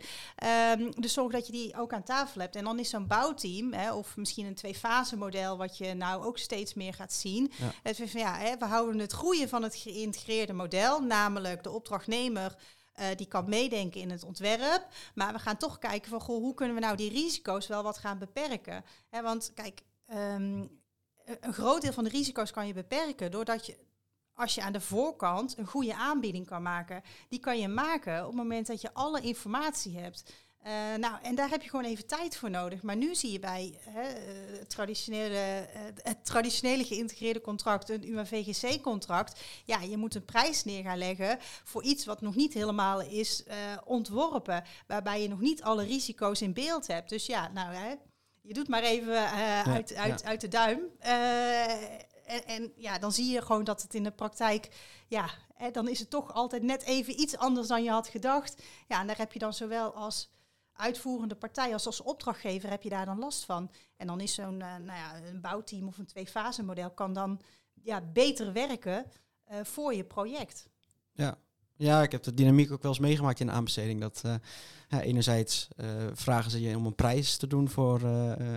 [0.79, 2.57] Um, dus zorg dat je die ook aan tafel hebt.
[2.57, 6.75] En dan is zo'n bouwteam, of misschien een twee-fase model, wat je nou ook steeds
[6.75, 7.53] meer gaat zien.
[7.57, 12.57] Ja het ja, hè, we houden het groeien van het geïntegreerde model, namelijk de opdrachtnemer.
[13.01, 14.87] Uh, die kan meedenken in het ontwerp.
[15.15, 17.99] Maar we gaan toch kijken van goh, hoe kunnen we nou die risico's wel wat
[17.99, 18.85] gaan beperken.
[19.11, 19.83] Hè, want kijk,
[20.13, 20.81] um,
[21.41, 23.77] een groot deel van de risico's kan je beperken doordat je
[24.35, 27.03] als je aan de voorkant een goede aanbieding kan maken.
[27.29, 30.33] Die kan je maken op het moment dat je alle informatie hebt.
[30.67, 32.83] Uh, nou, en daar heb je gewoon even tijd voor nodig.
[32.83, 34.03] Maar nu zie je bij hè,
[34.59, 35.69] het, traditionele,
[36.03, 41.83] het traditionele geïntegreerde contract, een UAVGC-contract, ja, je moet een prijs neer gaan leggen voor
[41.83, 46.53] iets wat nog niet helemaal is uh, ontworpen, waarbij je nog niet alle risico's in
[46.53, 47.09] beeld hebt.
[47.09, 47.95] Dus ja, nou, hè,
[48.41, 50.27] je doet maar even ja, uit, uit, ja.
[50.27, 50.81] uit de duim.
[52.25, 54.69] En, en, ja, dan zie je gewoon dat het in de praktijk,
[55.09, 58.63] ja, hè, dan is het toch altijd net even iets anders dan je had gedacht.
[58.89, 60.33] Ja, en daar heb je dan zowel als
[60.73, 63.71] uitvoerende partij als als opdrachtgever heb je daar dan last van.
[63.97, 67.41] En dan is zo'n uh, nou ja, een bouwteam of een twee-fase model kan dan
[67.83, 69.11] ja, beter werken
[69.53, 70.69] uh, voor je project.
[71.13, 71.39] Ja.
[71.77, 74.01] Ja, ik heb de dynamiek ook wel eens meegemaakt in de aanbesteding.
[74.01, 74.35] Dat uh,
[74.89, 75.69] ja, enerzijds
[76.13, 78.01] vragen ze je om een prijs te doen voor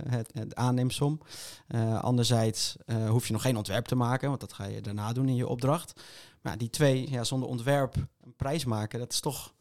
[0.09, 1.21] het, het aanneemsom.
[2.01, 2.75] anderzijds
[3.07, 5.47] hoef je nog geen ontwerp te maken, want dat ga je daarna doen in je
[5.47, 6.01] opdracht.
[6.41, 9.53] Maar die twee, ja, zonder ontwerp een prijs maken, dat is toch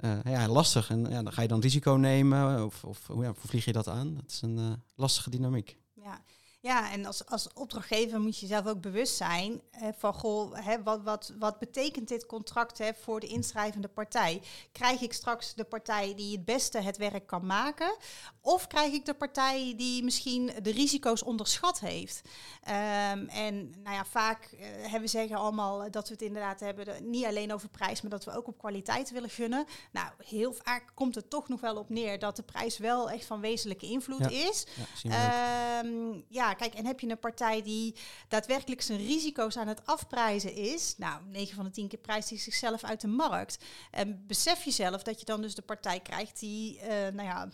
[0.00, 0.90] uh, ja, lastig.
[0.90, 3.88] En ja, dan ga je dan risico nemen of, of hoe, ja, vlieg je dat
[3.88, 4.14] aan?
[4.14, 5.78] Dat is een uh, lastige dynamiek.
[5.94, 6.20] Ja.
[6.60, 10.82] Ja, en als, als opdrachtgever moet je zelf ook bewust zijn hè, van goh, hè,
[10.82, 14.42] wat, wat, wat betekent dit contract hè, voor de inschrijvende partij?
[14.72, 17.96] Krijg ik straks de partij die het beste het werk kan maken?
[18.40, 22.20] Of krijg ik de partij die misschien de risico's onderschat heeft?
[22.68, 27.10] Um, en nou ja, vaak uh, hebben we zeggen allemaal dat we het inderdaad hebben,
[27.10, 29.66] niet alleen over prijs, maar dat we ook op kwaliteit willen gunnen.
[29.92, 33.24] Nou, heel vaak komt het toch nog wel op neer dat de prijs wel echt
[33.24, 34.48] van wezenlijke invloed ja.
[34.48, 34.66] is.
[35.02, 37.94] Ja, um, ja, kijk, en heb je een partij die
[38.28, 42.38] daadwerkelijk zijn risico's aan het afprijzen is, nou, 9 van de 10 keer prijst hij
[42.38, 43.64] zichzelf uit de markt.
[43.90, 47.48] En besef jezelf dat je dan dus de partij krijgt die, uh, nou ja,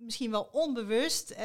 [0.00, 1.38] misschien wel onbewust uh,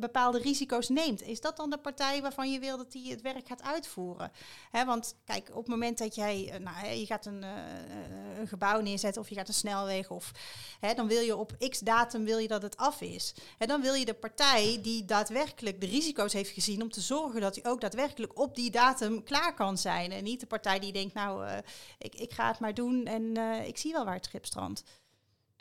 [0.00, 1.22] bepaalde risico's neemt.
[1.22, 4.32] Is dat dan de partij waarvan je wil dat die het werk gaat uitvoeren?
[4.70, 7.50] Hè, want kijk, op het moment dat jij, uh, nou, je gaat een, uh,
[8.38, 10.32] een, gebouw neerzetten of je gaat een snelweg of
[10.80, 13.34] hè, dan wil je op x datum wil je dat het af is.
[13.58, 17.40] Hè, dan wil je de partij die daadwerkelijk de risico's heeft gezien om te zorgen
[17.40, 20.12] dat hij ook daadwerkelijk op die datum klaar kan zijn.
[20.12, 21.48] En niet de partij die denkt, nou,
[21.98, 24.44] ik, ik ga het maar doen en ik zie wel waar het schip.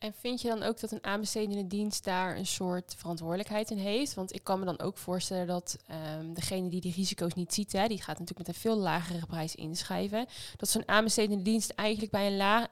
[0.04, 4.14] En vind je dan ook dat een aanbestedende dienst daar een soort verantwoordelijkheid in heeft?
[4.14, 5.78] Want ik kan me dan ook voorstellen dat
[6.20, 9.26] um, degene die die risico's niet ziet, hè, die gaat natuurlijk met een veel lagere
[9.26, 10.26] prijs inschrijven.
[10.58, 12.70] Dat zo'n aanbestedende dienst eigenlijk bij een la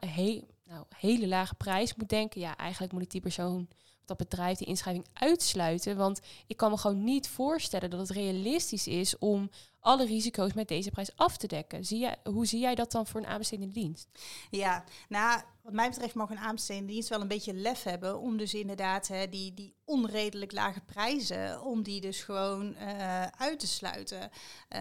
[0.64, 2.40] nou, hele lage prijs moet denken.
[2.40, 3.68] Ja, eigenlijk moet ik die persoon
[4.04, 5.96] dat bedrijf die inschrijving uitsluiten.
[5.96, 9.50] Want ik kan me gewoon niet voorstellen dat het realistisch is om
[9.82, 11.84] alle risico's met deze prijs af te dekken.
[11.84, 14.08] Zie hoe zie jij dat dan voor een aanbestedende dienst?
[14.50, 18.36] Ja, nou, wat mij betreft mag een aanbestedende dienst wel een beetje lef hebben om
[18.36, 23.66] dus inderdaad hè, die, die onredelijk lage prijzen, om die dus gewoon uh, uit te
[23.66, 24.20] sluiten.
[24.20, 24.78] Uh,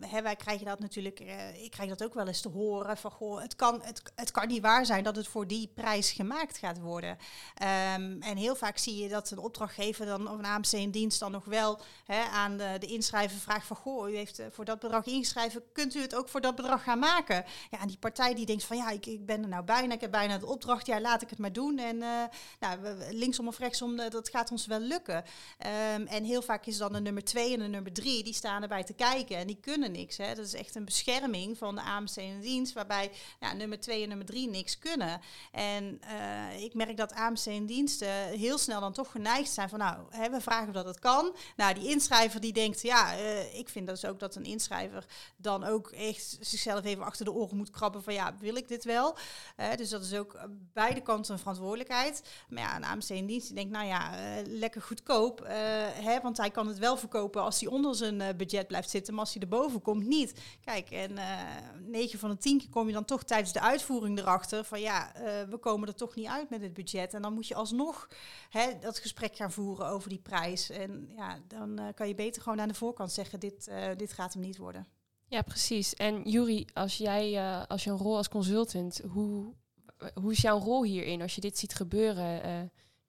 [0.00, 3.10] hè, wij krijgen dat natuurlijk, uh, ik krijg dat ook wel eens te horen van
[3.10, 6.58] goh, het kan, het, het kan niet waar zijn dat het voor die prijs gemaakt
[6.58, 7.10] gaat worden.
[7.10, 11.32] Um, en heel vaak zie je dat een opdrachtgever dan of een aanbestedende dienst dan
[11.32, 15.06] nog wel hè, aan de, de inschrijver vraagt van goh, u heeft voor dat bedrag
[15.06, 17.44] ingeschreven, kunt u het ook voor dat bedrag gaan maken?
[17.70, 20.00] Ja, en die partij die denkt van ja, ik, ik ben er nou bijna, ik
[20.00, 21.78] heb bijna de opdracht, ja, laat ik het maar doen.
[21.78, 22.22] En uh,
[22.60, 22.78] nou,
[23.10, 25.24] linksom of rechtsom, dat gaat ons wel lukken.
[25.94, 28.62] Um, en heel vaak is dan de nummer twee en de nummer drie, die staan
[28.62, 30.16] erbij te kijken en die kunnen niks.
[30.16, 30.34] Hè.
[30.34, 34.08] Dat is echt een bescherming van de AMC en dienst, waarbij ja, nummer twee en
[34.08, 35.20] nummer drie niks kunnen.
[35.52, 36.00] En
[36.58, 40.30] ik merk dat AMC en diensten heel snel dan toch geneigd zijn van nou, hè,
[40.30, 41.36] we vragen of dat het kan.
[41.56, 43.12] Nou, die inschrijver die denkt, ja,
[43.52, 47.56] ik vind dus ook dat een inschrijver dan ook echt zichzelf even achter de oren
[47.56, 49.16] moet krabben van ja, wil ik dit wel?
[49.56, 50.38] Uh, dus dat is ook
[50.72, 52.22] beide kanten een verantwoordelijkheid.
[52.48, 55.42] Maar ja, een AMC in dienst die denkt, nou ja, uh, lekker goedkoop.
[55.46, 59.22] Hè, want hij kan het wel verkopen als hij onder zijn budget blijft zitten, maar
[59.22, 60.40] als hij erboven komt, niet.
[60.64, 61.18] Kijk, en
[61.80, 65.12] 9 van de 10 keer kom je dan toch tijdens de uitvoering erachter van ja,
[65.48, 67.14] we komen er toch niet uit met het budget.
[67.14, 68.08] En dan moet je alsnog
[68.50, 70.70] hè, dat gesprek gaan voeren over die prijs.
[70.70, 74.42] En ja, dan kan je beter gewoon aan de voorkant zeggen, dit, dit gaat hem
[74.42, 74.86] niet worden.
[75.26, 75.94] Ja, precies.
[75.94, 79.54] En Juri, als jij uh, als je een rol als consultant, hoe,
[80.14, 82.46] hoe is jouw rol hierin als je dit ziet gebeuren?
[82.46, 82.68] Uh,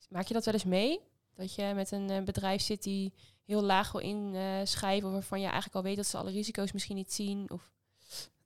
[0.09, 0.99] maak je dat wel eens mee?
[1.33, 3.13] Dat je met een uh, bedrijf zit die
[3.45, 6.95] heel laag wil inschrijven, of waarvan je eigenlijk al weet dat ze alle risico's misschien
[6.95, 7.51] niet zien?
[7.51, 7.71] Of?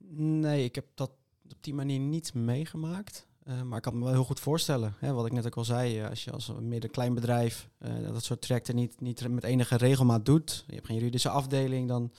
[0.07, 1.11] Nee, ik heb dat
[1.51, 3.27] op die manier niet meegemaakt.
[3.49, 5.63] Uh, maar ik kan me wel heel goed voorstellen, hè, wat ik net ook al
[5.63, 9.43] zei, uh, als je als midden klein bedrijf uh, dat soort trajecten niet, niet met
[9.43, 12.11] enige regelmaat doet, je hebt geen juridische afdeling, dan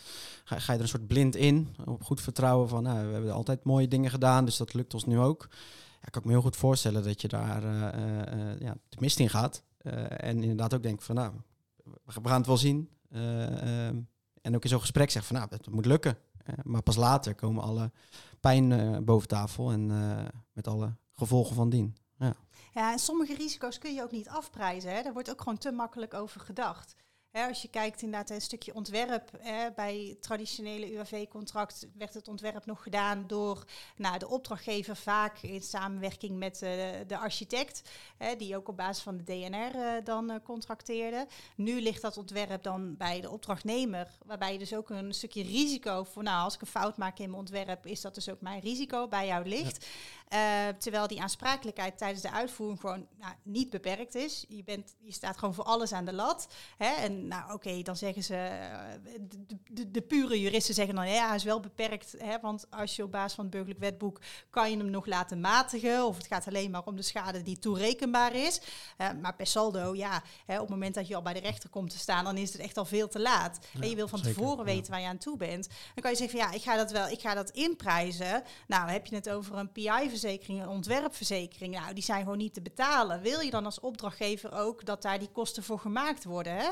[0.45, 3.65] ga, je er een soort blind in, op goed vertrouwen van, nou, we hebben altijd
[3.65, 5.49] mooie dingen gedaan, dus dat lukt ons nu ook.
[6.01, 7.63] Ja, kan ik me heel goed voorstellen dat je daar
[8.61, 9.63] ja, de mist in gaat
[10.09, 11.33] en inderdaad ook denkt van, nou,
[12.05, 12.89] we gaan het wel zien.
[13.11, 13.97] Ehm,
[14.43, 16.19] en ook in zo'n gesprek zegt van, nou, het moet lukken.
[16.63, 17.91] maar pas later komen alle
[18.41, 19.87] pijn boven tafel en
[20.53, 21.97] met alle gevolgen van dien.
[22.19, 22.35] Ja.
[22.73, 24.95] ja, en sommige risico's kun je ook niet afprijzen.
[24.95, 25.03] Hè?
[25.03, 26.95] Daar wordt ook gewoon te makkelijk over gedacht.
[27.31, 32.67] Hè, als je kijkt inderdaad een stukje ontwerp, hè, bij traditionele UAV-contract werd het ontwerp
[32.67, 33.65] nog gedaan door
[33.97, 36.71] nou, de opdrachtgever, vaak in samenwerking met uh,
[37.07, 41.27] de architect, hè, die ook op basis van de DNR uh, eh, dan uh, contracteerde.
[41.57, 46.05] Nu ligt dat ontwerp dan bij de opdrachtnemer, waarbij je dus ook een stukje risico
[46.05, 48.61] voor, nou als ik een fout maak in mijn ontwerp, is dat dus ook mijn
[48.61, 49.85] risico bij jou ligt.
[49.85, 49.89] Ja.
[50.79, 54.45] Terwijl die aansprakelijkheid tijdens de uitvoering gewoon nou, niet beperkt is.
[54.49, 56.49] Je, bent, je staat gewoon voor alles aan de lat.
[56.77, 61.09] Hè, en nou oké, dan zeggen ze, eh, de, de, de, pure juristen zeggen dan,
[61.09, 64.21] ja, hij is wel beperkt, hè, want als je op basis van het burgerlijk wetboek
[64.51, 67.59] kan je hem nog laten matigen, of het gaat alleen maar om de schade die
[67.59, 68.61] toerekenbaar is.
[68.99, 71.71] Uh, maar per saldo, ja, hè, op het moment dat je al bij de rechter
[71.71, 73.59] komt te staan, dan is het echt al veel te laat.
[73.73, 74.73] Ja, en je wil van zeker, tevoren ja.
[74.73, 75.69] weten waar je aan toe bent.
[75.69, 78.43] Dan kan je zeggen, van, ja, ik ga dat wel, ik ga dat inprijzen.
[78.67, 79.73] Nou, heb je het over een
[80.21, 83.21] PI-verzekering, een ontwerpverzekering, nou, die zijn gewoon niet te betalen.
[83.21, 86.57] Wil je dan als opdrachtgever ook dat daar die kosten voor gemaakt worden?
[86.57, 86.67] Hè?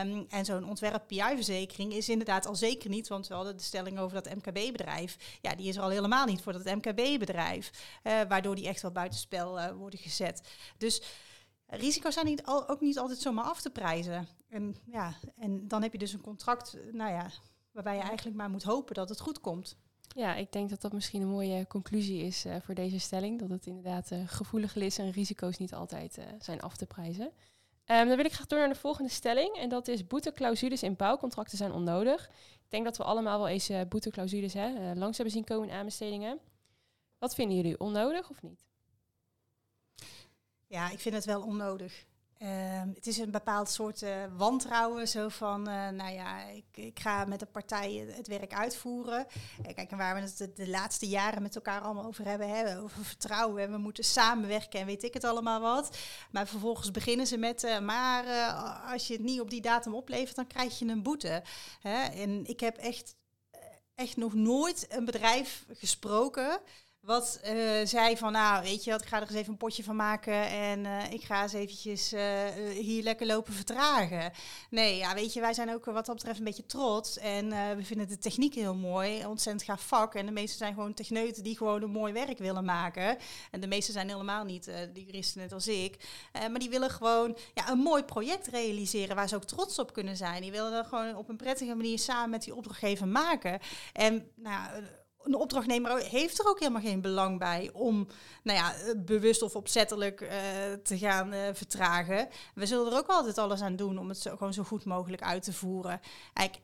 [0.00, 3.98] Um, en zo'n ontwerp PI-verzekering is inderdaad al zeker niet, want we hadden de stelling
[3.98, 5.38] over dat MKB-bedrijf.
[5.40, 7.70] Ja, die is er al helemaal niet voor dat MKB-bedrijf,
[8.02, 10.48] uh, waardoor die echt wel buitenspel uh, worden gezet.
[10.78, 11.02] Dus
[11.66, 14.28] risico's zijn niet al, ook niet altijd zomaar af te prijzen.
[14.48, 17.30] En, ja, en dan heb je dus een contract, nou ja,
[17.72, 19.76] waarbij je eigenlijk maar moet hopen dat het goed komt.
[20.14, 23.38] Ja, ik denk dat dat misschien een mooie conclusie is uh, voor deze stelling.
[23.38, 27.24] Dat het inderdaad uh, gevoelig is en risico's niet altijd uh, zijn af te prijzen.
[27.24, 29.56] Um, dan wil ik graag door naar de volgende stelling.
[29.56, 32.26] En dat is boeteclausules in bouwcontracten zijn onnodig.
[32.64, 36.38] Ik denk dat we allemaal wel eens boeteclausules hè, langs hebben zien komen in aanbestedingen.
[37.18, 38.64] Wat vinden jullie, onnodig of niet?
[40.66, 42.06] Ja, ik vind het wel onnodig.
[42.42, 42.48] Uh,
[42.94, 45.08] het is een bepaald soort uh, wantrouwen.
[45.08, 49.26] Zo van, uh, nou ja, ik, ik, ga met de partij het werk uitvoeren.
[49.66, 52.48] Uh, kijk, en waar we het de, laatste jaren met elkaar allemaal over hebben.
[52.48, 53.62] Hè, over vertrouwen.
[53.62, 55.98] En we moeten samenwerken en weet ik het allemaal wat.
[56.30, 58.24] Maar vervolgens beginnen ze met, maar
[58.92, 61.42] als je het niet op die datum oplevert, dan krijg je een boete.
[61.80, 62.02] Hè?
[62.02, 63.14] En ik heb echt,
[63.94, 66.60] echt nog nooit een bedrijf gesproken
[67.00, 69.84] wat eh, zei van, nou weet je wat, ik ga er eens even een potje
[69.84, 74.32] van maken en eh, ik ga eens eventjes eh, hier lekker lopen vertragen.
[74.70, 77.84] Nee, ja, weet je, wij zijn ook wat dat betreft een beetje trots en we
[77.84, 81.56] vinden de techniek heel mooi, ontzettend gaaf vak en de meesten zijn gewoon techneuten die
[81.56, 83.16] gewoon een mooi werk willen maken.
[83.50, 87.36] En de meesten zijn helemaal niet die juristen net als ik, maar die willen gewoon
[87.54, 90.42] ja, een mooi project realiseren waar ze ook trots op kunnen zijn.
[90.42, 93.58] Die willen dat gewoon op een prettige manier samen met die opdrachtgever maken.
[93.92, 94.82] En nou
[95.22, 98.06] een opdrachtnemer heeft er ook helemaal geen belang bij om
[98.42, 100.30] nou ja, bewust of opzettelijk uh,
[100.82, 102.28] te gaan uh, vertragen.
[102.54, 105.22] We zullen er ook altijd alles aan doen om het zo, gewoon zo goed mogelijk
[105.22, 106.00] uit te voeren.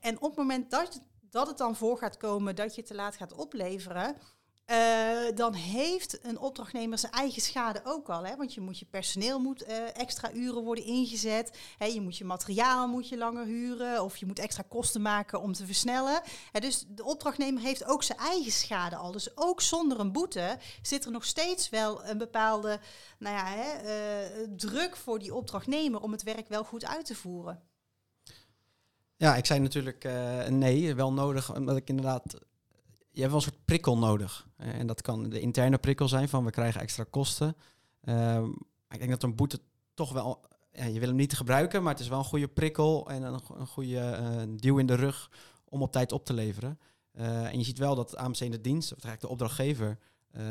[0.01, 3.16] en op het moment dat, dat het dan voor gaat komen dat je te laat
[3.16, 4.16] gaat opleveren,
[4.70, 8.26] uh, dan heeft een opdrachtnemer zijn eigen schade ook al.
[8.26, 8.37] Hè?
[8.37, 11.59] Want je moet je personeel moet uh, extra uren worden ingezet.
[11.79, 11.87] Hè?
[11.87, 14.02] Je moet je materiaal moet je langer huren.
[14.02, 16.20] Of je moet extra kosten maken om te versnellen.
[16.52, 16.61] Hè?
[16.61, 19.12] Dus de opdrachtnemer heeft ook zijn eigen schade al.
[19.12, 22.81] Dus ook zonder een boete zit er nog steeds wel een bepaalde
[23.18, 27.14] nou ja, hè, uh, druk voor die opdrachtnemer om het werk wel goed uit te
[27.14, 27.62] voeren.
[29.16, 30.09] Ja, ik zei natuurlijk
[30.48, 32.45] nee, wel nodig, omdat ik inderdaad
[33.16, 34.46] je hebt wel een soort prikkel nodig.
[34.57, 37.57] Eh, en dat kan de interne prikkel zijn van we krijgen extra kosten.
[38.02, 38.44] Uh,
[38.88, 39.61] ik denk dat een boete
[39.94, 40.40] toch wel,
[40.72, 44.18] je wil hem niet gebruiken, maar het is wel een goede prikkel en een, goede
[44.20, 45.31] uh, duw in de rug
[45.64, 46.79] om op tijd op te leveren.
[47.14, 49.98] Uh, en je ziet wel dat AMC in de dienst, of eigenlijk de opdrachtgever,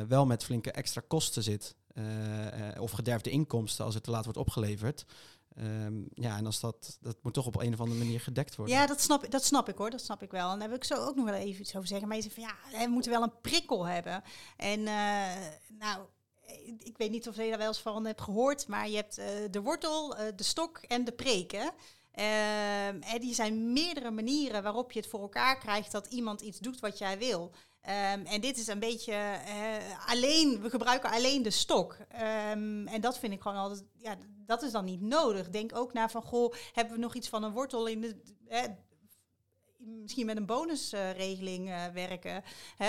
[0.07, 1.75] wel met flinke extra kosten zit.
[2.79, 5.05] of gederfde inkomsten als het te laat wordt opgeleverd.
[5.59, 8.75] Um, ja, en als dat, dat moet toch op een of andere manier gedekt worden.
[8.75, 10.51] Ja, dat snap, dat snap ik hoor, dat snap ik wel.
[10.51, 12.07] En daar wil ik zo ook nog wel even iets over zeggen.
[12.07, 14.23] Maar je zegt van ja, we moeten wel een prikkel hebben.
[14.57, 15.33] En uh,
[15.79, 16.05] nou,
[16.83, 19.25] ik weet niet of je daar wel eens van hebt gehoord, maar je hebt uh,
[19.51, 21.71] de wortel, uh, de stok en de preken.
[22.11, 26.79] En die zijn meerdere manieren waarop je het voor elkaar krijgt dat iemand iets doet
[26.79, 27.51] wat jij wil.
[27.87, 29.39] Um, en dit is een beetje
[30.05, 31.97] alleen, we gebruiken alleen de stok.
[32.53, 35.49] Um, en dat vind ik gewoon altijd, ja, dat is dan niet nodig.
[35.49, 38.63] Denk ook naar van, goh, hebben we nog iets van een wortel in de, eh,
[39.77, 42.43] misschien met een bonusregeling uh, werken.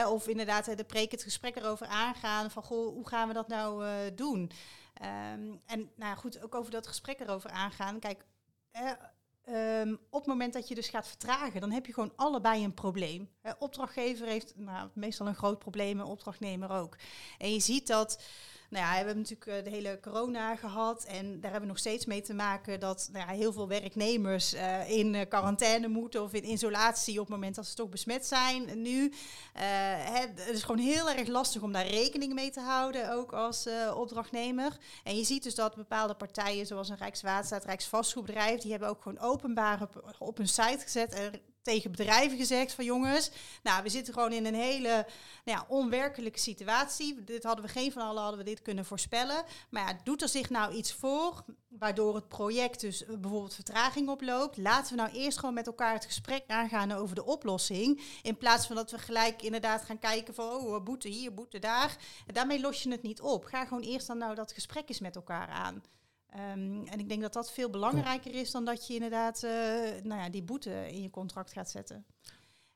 [0.08, 3.84] Of inderdaad de preek het gesprek erover aangaan van, goh, hoe gaan we dat nou
[3.84, 4.50] uh, doen?
[5.02, 7.98] Um, en nou goed, ook over dat gesprek erover aangaan.
[7.98, 8.24] Kijk,
[9.48, 12.74] Um, op het moment dat je dus gaat vertragen, dan heb je gewoon allebei een
[12.74, 13.30] probleem.
[13.58, 16.96] Opdrachtgever heeft nou, meestal een groot probleem, en opdrachtnemer ook.
[17.38, 18.22] En je ziet dat
[18.70, 21.78] nou ja, we hebben natuurlijk eh, de hele corona gehad en daar hebben we nog
[21.78, 26.22] steeds mee te maken dat nou ja, heel veel werknemers uh, in uh, quarantaine moeten
[26.22, 28.82] of in isolatie op het moment dat ze toch besmet zijn.
[28.82, 29.12] Nu,
[29.52, 34.76] het is gewoon heel erg lastig om daar rekening mee te houden, ook als opdrachtnemer.
[35.04, 39.18] En je ziet dus dat bepaalde partijen, zoals een Rijkswaterstaat, Rijksvastgoedbedrijf, die hebben ook gewoon
[39.18, 43.30] openbaar op, op hun site gezet en tegen bedrijven gezegd van jongens,
[43.62, 45.06] nou we zitten gewoon in een hele
[45.44, 47.24] nou ja, onwerkelijke situatie.
[47.24, 49.44] Dit hadden we geen van allen hadden we dit kunnen voorspellen.
[49.70, 54.56] Maar ja, doet er zich nou iets voor waardoor het project dus bijvoorbeeld vertraging oploopt?
[54.56, 58.02] Laten we nou eerst gewoon met elkaar het gesprek aangaan over de oplossing.
[58.22, 61.96] In plaats van dat we gelijk inderdaad gaan kijken van oh, boete hier, boete daar.
[62.26, 63.44] En daarmee los je het niet op.
[63.44, 65.82] Ga gewoon eerst dan nou dat gesprek eens met elkaar aan.
[66.36, 69.50] Um, en ik denk dat dat veel belangrijker is dan dat je inderdaad uh,
[70.02, 72.06] nou ja, die boete in je contract gaat zetten.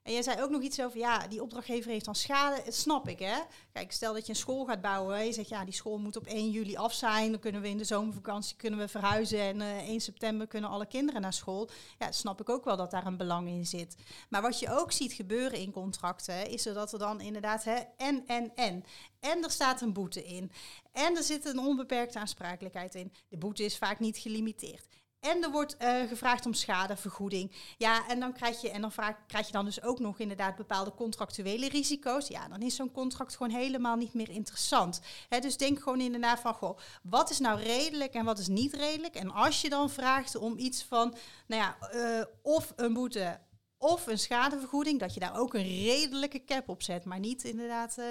[0.03, 2.63] En jij zei ook nog iets over, ja, die opdrachtgever heeft dan schade.
[2.65, 3.39] Dat snap ik, hè.
[3.73, 5.25] Kijk, stel dat je een school gaat bouwen.
[5.25, 7.31] Je zegt, ja, die school moet op 1 juli af zijn.
[7.31, 9.41] Dan kunnen we in de zomervakantie kunnen we verhuizen.
[9.41, 11.71] En uh, eh, 1 september kunnen alle kinderen naar school.
[11.99, 13.97] Ja, snap ik ook wel dat daar een belang in zit.
[14.29, 16.49] Maar wat je ook ziet gebeuren in contracten...
[16.49, 18.85] is dat er dan inderdaad, hè, en, en, en.
[19.21, 20.53] En er staat een boete in.
[20.93, 23.13] En er zit een onbeperkte aansprakelijkheid in.
[23.29, 24.87] De boete is vaak niet gelimiteerd.
[25.21, 27.53] En er wordt uh, gevraagd om schadevergoeding.
[27.79, 30.57] Ja, en dan krijg je, en dan vraag, krijg je dan dus ook nog inderdaad
[30.57, 32.29] bepaalde contractuele risico's.
[32.29, 35.01] Ja, dan is zo'n contract gewoon helemaal niet meer interessant.
[35.41, 39.15] Dus denk gewoon inderdaad van, goh, wat is nou redelijk en wat is niet redelijk?
[39.15, 41.15] En als je dan vraagt om iets van,
[41.47, 43.41] nou ja, uh, of een boete
[43.79, 47.97] of een schadevergoeding, dat je daar ook een redelijke cap op zet, maar niet inderdaad
[47.99, 48.07] uh,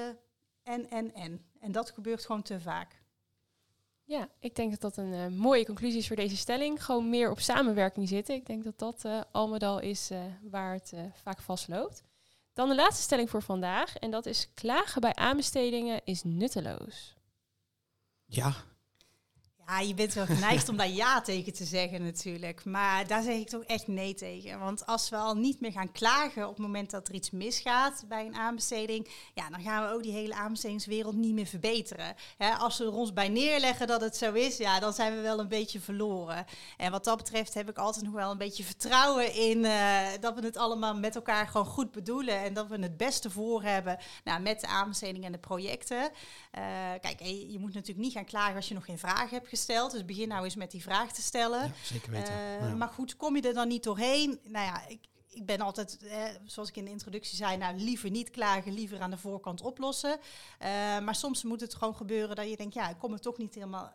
[0.69, 1.45] en, en, en.
[1.60, 3.01] En dat gebeurt gewoon te vaak.
[4.03, 6.84] Ja, ik denk dat dat een uh, mooie conclusie is voor deze stelling.
[6.84, 8.36] Gewoon meer op samenwerking zitten.
[8.36, 12.03] Ik denk dat dat uh, al met al is uh, waar het vaak vastloopt.
[12.53, 13.95] Dan de laatste stelling voor vandaag.
[13.95, 17.15] En dat is klagen bij aanbestedingen is nutteloos.
[18.25, 18.54] Ja.
[19.70, 22.65] Ja, je bent wel geneigd om daar ja tegen te zeggen natuurlijk.
[22.65, 24.60] Maar daar zeg ik toch echt nee tegen.
[24.60, 28.04] Want als we al niet meer gaan klagen op het moment dat er iets misgaat
[28.08, 32.15] bij een aanbesteding, ja, dan gaan we ook die hele aanbestedingswereld niet meer verbeteren.
[32.60, 35.40] als we er ons bij neerleggen dat het zo is, ja, dan zijn we wel
[35.40, 36.46] een beetje verloren.
[36.78, 40.36] En wat dat betreft heb ik altijd nog wel een beetje vertrouwen in uh, dat
[40.36, 43.98] we het allemaal met elkaar gewoon goed bedoelen en dat we het beste voor hebben
[44.24, 46.10] nou, met de aanbesteding en de projecten.
[46.58, 46.62] Uh,
[47.02, 49.91] kijk, je moet natuurlijk niet gaan klagen als je nog geen vragen hebt gesteld.
[49.91, 51.60] Dus begin nou eens met die vraag te stellen.
[51.60, 52.33] Ja, zeker weten.
[52.62, 54.39] Uh, Maar goed, kom je er dan niet doorheen?
[54.43, 58.10] Nou ja, ik, ik ben altijd, eh, zoals ik in de introductie zei, nou liever
[58.10, 60.19] niet klagen, liever aan de voorkant oplossen.
[60.19, 60.67] Uh,
[61.00, 63.56] maar soms moet het gewoon gebeuren dat je denkt, ja, ik kom er toch niet
[63.56, 63.93] helemaal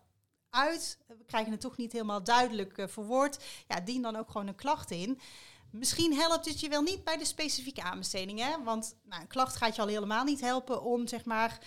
[0.50, 0.98] uit.
[1.06, 3.44] We krijgen het toch niet helemaal duidelijk verwoord.
[3.68, 5.20] Ja, dien dan ook gewoon een klacht in.
[5.70, 8.62] Misschien helpt het je wel niet bij de specifieke aanbesteding, hè?
[8.64, 11.58] Want nou, een klacht gaat je al helemaal niet helpen om, zeg maar,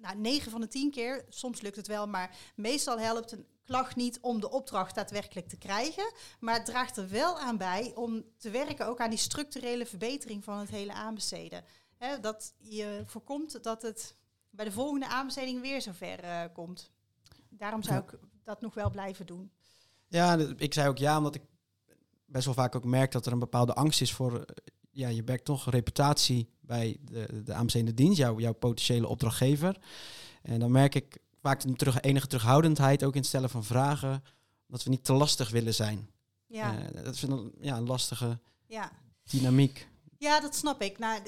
[0.00, 3.96] nou, 9 van de 10 keer, soms lukt het wel, maar meestal helpt een klacht
[3.96, 8.24] niet om de opdracht daadwerkelijk te krijgen, maar het draagt er wel aan bij om
[8.36, 11.64] te werken ook aan die structurele verbetering van het hele aanbesteden.
[11.96, 14.16] He, dat je voorkomt dat het
[14.50, 16.90] bij de volgende aanbesteding weer zover uh, komt.
[17.48, 19.50] Daarom zou ik dat nog wel blijven doen.
[20.06, 21.42] Ja, ik zei ook ja, omdat ik
[22.24, 24.56] best wel vaak ook merk dat er een bepaalde angst is voor eh,
[24.98, 29.78] ja, je werkt toch reputatie bij de, de aanbestedende dienst, jouw, jouw potentiële opdrachtgever.
[30.42, 34.24] En dan merk ik vaak een terug, enige terughoudendheid ook in het stellen van vragen,
[34.66, 36.10] dat we niet te lastig willen zijn.
[36.46, 36.78] Ja.
[36.78, 38.92] Uh, dat is een, ja, een lastige ja.
[39.22, 39.88] dynamiek.
[40.16, 40.98] Ja, dat snap ik.
[40.98, 41.22] Nou,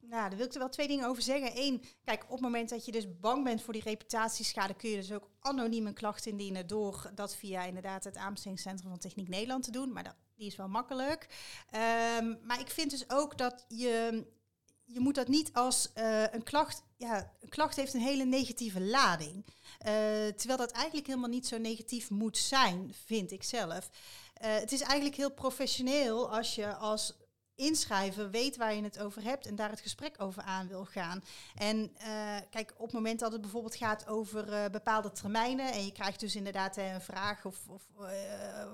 [0.00, 1.50] nou, daar wil ik er wel twee dingen over zeggen.
[1.54, 4.96] Eén, kijk, op het moment dat je dus bang bent voor die reputatieschade, kun je
[4.96, 9.64] dus ook anoniem een klacht indienen door dat via inderdaad het aanbestedingscentrum van Techniek Nederland
[9.64, 9.92] te doen.
[9.92, 11.26] Maar dat, die is wel makkelijk.
[12.18, 14.24] Um, maar ik vind dus ook dat je,
[14.84, 16.82] je moet dat niet als uh, een klacht.
[16.96, 19.44] Ja, een klacht heeft een hele negatieve lading.
[19.44, 19.52] Uh,
[20.26, 23.90] terwijl dat eigenlijk helemaal niet zo negatief moet zijn, vind ik zelf.
[24.42, 27.16] Uh, het is eigenlijk heel professioneel als je als
[27.60, 31.22] inschrijven, weet waar je het over hebt en daar het gesprek over aan wil gaan.
[31.54, 35.84] En uh, kijk, op het moment dat het bijvoorbeeld gaat over uh, bepaalde termijnen en
[35.84, 37.82] je krijgt dus inderdaad uh, een vraag of, of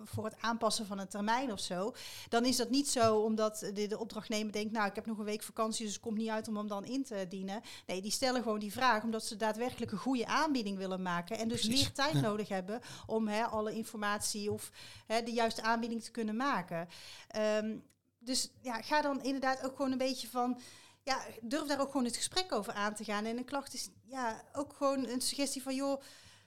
[0.04, 1.94] voor het aanpassen van een termijn of zo,
[2.28, 5.24] dan is dat niet zo omdat de, de, opdrachtnemer denkt, nou ik heb nog een
[5.24, 7.60] week vakantie, dus het komt niet uit om hem dan in te dienen.
[7.86, 11.48] Nee, die stellen gewoon die vraag omdat ze daadwerkelijk een goede aanbieding willen maken en
[11.48, 11.82] dus Precies.
[11.82, 14.70] meer tijd nodig hebben om hè, alle informatie of
[15.06, 16.88] hè, de juiste aanbieding te kunnen maken.
[17.36, 17.84] Um,
[18.26, 20.60] dus ja, ga dan inderdaad ook gewoon een beetje van.
[21.02, 23.24] Ja, durf daar ook gewoon het gesprek over aan te gaan.
[23.24, 26.02] En een klacht is ja, ook gewoon een suggestie van joh.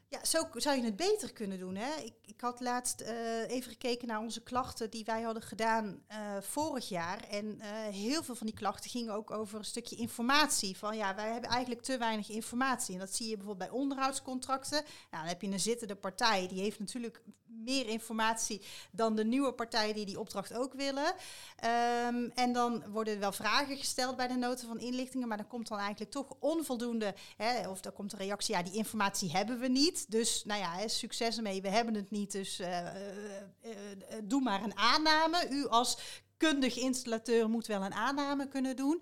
[0.07, 1.75] Ja, zo zou je het beter kunnen doen.
[1.75, 1.95] Hè?
[1.95, 6.41] Ik, ik had laatst uh, even gekeken naar onze klachten die wij hadden gedaan uh,
[6.41, 7.23] vorig jaar.
[7.23, 10.77] En uh, heel veel van die klachten gingen ook over een stukje informatie.
[10.77, 12.93] Van ja, wij hebben eigenlijk te weinig informatie.
[12.93, 14.83] En dat zie je bijvoorbeeld bij onderhoudscontracten.
[14.83, 19.53] Nou, dan heb je een zittende partij, die heeft natuurlijk meer informatie dan de nieuwe
[19.53, 21.13] partijen die die opdracht ook willen.
[22.07, 25.47] Um, en dan worden er wel vragen gesteld bij de noten van inlichtingen, maar dan
[25.47, 29.59] komt dan eigenlijk toch onvoldoende, hè, of dan komt de reactie, ja, die informatie hebben
[29.59, 30.11] we niet.
[30.11, 32.91] Dus nou ja, succes ermee, we hebben het niet, dus uh, uh,
[33.63, 33.73] uh,
[34.23, 35.47] doe maar een aanname.
[35.49, 35.97] U als
[36.39, 39.01] kundig installateur moet wel een aanname kunnen doen.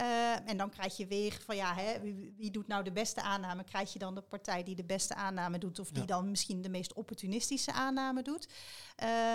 [0.00, 3.22] Uh, en dan krijg je weer van ja, hè, wie, wie, doet nou de beste
[3.22, 3.64] aanname?
[3.64, 6.68] Krijg je dan de partij die de beste aanname doet of die dan misschien de
[6.68, 8.48] meest opportunistische aanname doet?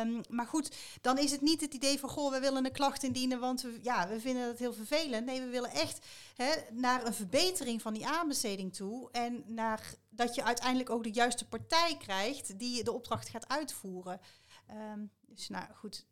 [0.04, 3.04] Um, maar goed, dan is het niet het idee van goh, we willen een klacht
[3.04, 5.26] indienen, want we, ja, we vinden dat heel vervelend.
[5.26, 10.36] Nee, we willen echt hè, naar een verbetering van die aanbesteding toe en naar dat
[10.36, 14.20] je uiteindelijk ook de juiste partij krijgt die de opdracht gaat uitvoeren.
[14.94, 16.06] Um, dus nou goed,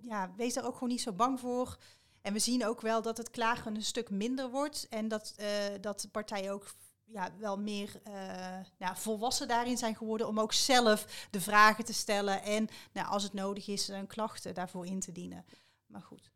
[0.00, 1.78] ja, wees daar ook gewoon niet zo bang voor.
[2.22, 4.86] En we zien ook wel dat het klagen een stuk minder wordt.
[4.88, 5.46] En dat, uh,
[5.80, 8.14] dat partijen ook ja, wel meer uh,
[8.78, 12.42] nou, volwassen daarin zijn geworden om ook zelf de vragen te stellen.
[12.42, 15.44] En nou, als het nodig is, een klacht daarvoor in te dienen.
[15.86, 16.30] Maar goed.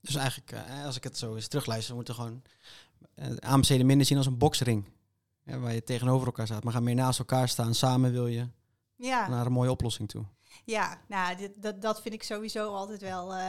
[0.00, 2.42] Dus eigenlijk, uh, als ik het zo eens terugluister, moeten we gewoon
[3.14, 4.84] uh, aanbesteden minder zien als een boksring.
[5.42, 6.64] Ja, waar je tegenover elkaar staat.
[6.64, 7.74] Maar ga meer naast elkaar staan.
[7.74, 8.48] Samen wil je
[8.96, 9.28] ja.
[9.28, 10.24] naar een mooie oplossing toe.
[10.64, 13.34] Ja, nou, dat, dat vind ik sowieso altijd wel.
[13.34, 13.40] Uh,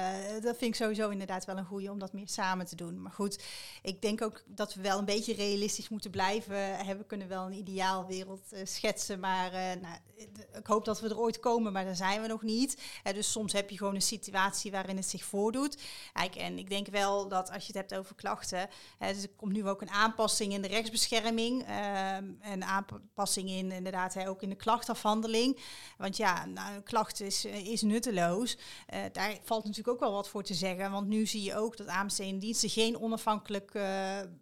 [0.42, 3.02] dat vind ik sowieso inderdaad wel een goede om dat meer samen te doen.
[3.02, 3.44] Maar goed,
[3.82, 6.56] ik denk ook dat we wel een beetje realistisch moeten blijven.
[6.98, 9.98] We kunnen wel een ideaalwereld uh, schetsen, maar uh, nou,
[10.58, 12.82] ik hoop dat we er ooit komen, maar daar zijn we nog niet.
[13.04, 15.82] dus soms heb je gewoon een situatie waarin het zich voordoet.
[16.14, 19.54] Kijk, en ik denk wel dat als je het hebt over klachten, dus er komt
[19.54, 24.56] nu ook een aanpassing in de rechtsbescherming, ehm, een aanpassing in inderdaad ook in de
[24.56, 25.60] klachtafhandeling.
[25.98, 28.58] Want ja, nou, klacht is, eh, is nutteloos.
[28.94, 30.92] Uh, daar valt natuurlijk ook wel wat voor te zeggen.
[30.92, 33.80] Want nu zie je ook dat AMC-diensten geen onafhankelijke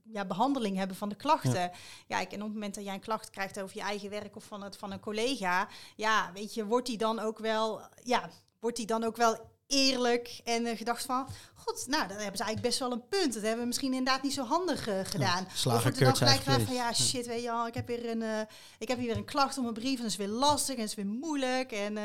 [0.04, 1.52] ja, behandeling hebben van de klachten.
[1.52, 1.72] Ja.
[2.08, 4.44] ja, en op het moment dat jij een klacht krijgt over je eigen werk of
[4.44, 8.30] van, het, van een collega, ja, weet je, wordt die dan ook wel, ja,
[8.60, 12.44] wordt die dan ook wel eerlijk en uh, gedacht van, god, nou, dan hebben ze
[12.44, 13.34] eigenlijk best wel een punt.
[13.34, 15.48] Dat hebben we misschien inderdaad niet zo handig uh, gedaan.
[15.64, 18.22] Ja, of er dan gelijk van, ja, shit, weet je al, ik heb weer een,
[18.22, 18.40] uh,
[18.78, 20.82] ik heb hier weer een klacht op mijn brief en dat is weer lastig en
[20.82, 21.96] het is weer moeilijk en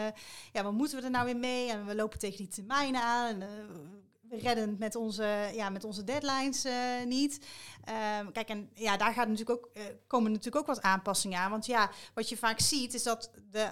[0.53, 1.71] ja, wat moeten we er nou weer mee?
[1.71, 3.41] En we lopen tegen die termijnen aan.
[3.41, 3.49] En,
[4.29, 6.65] we redden met onze, ja, met onze deadlines
[7.05, 7.47] niet.
[8.21, 9.71] Um, kijk, en ja, daar gaat natuurlijk ook,
[10.07, 11.51] komen natuurlijk ook wat aanpassingen aan.
[11.51, 13.69] Want ja, wat je vaak ziet is dat de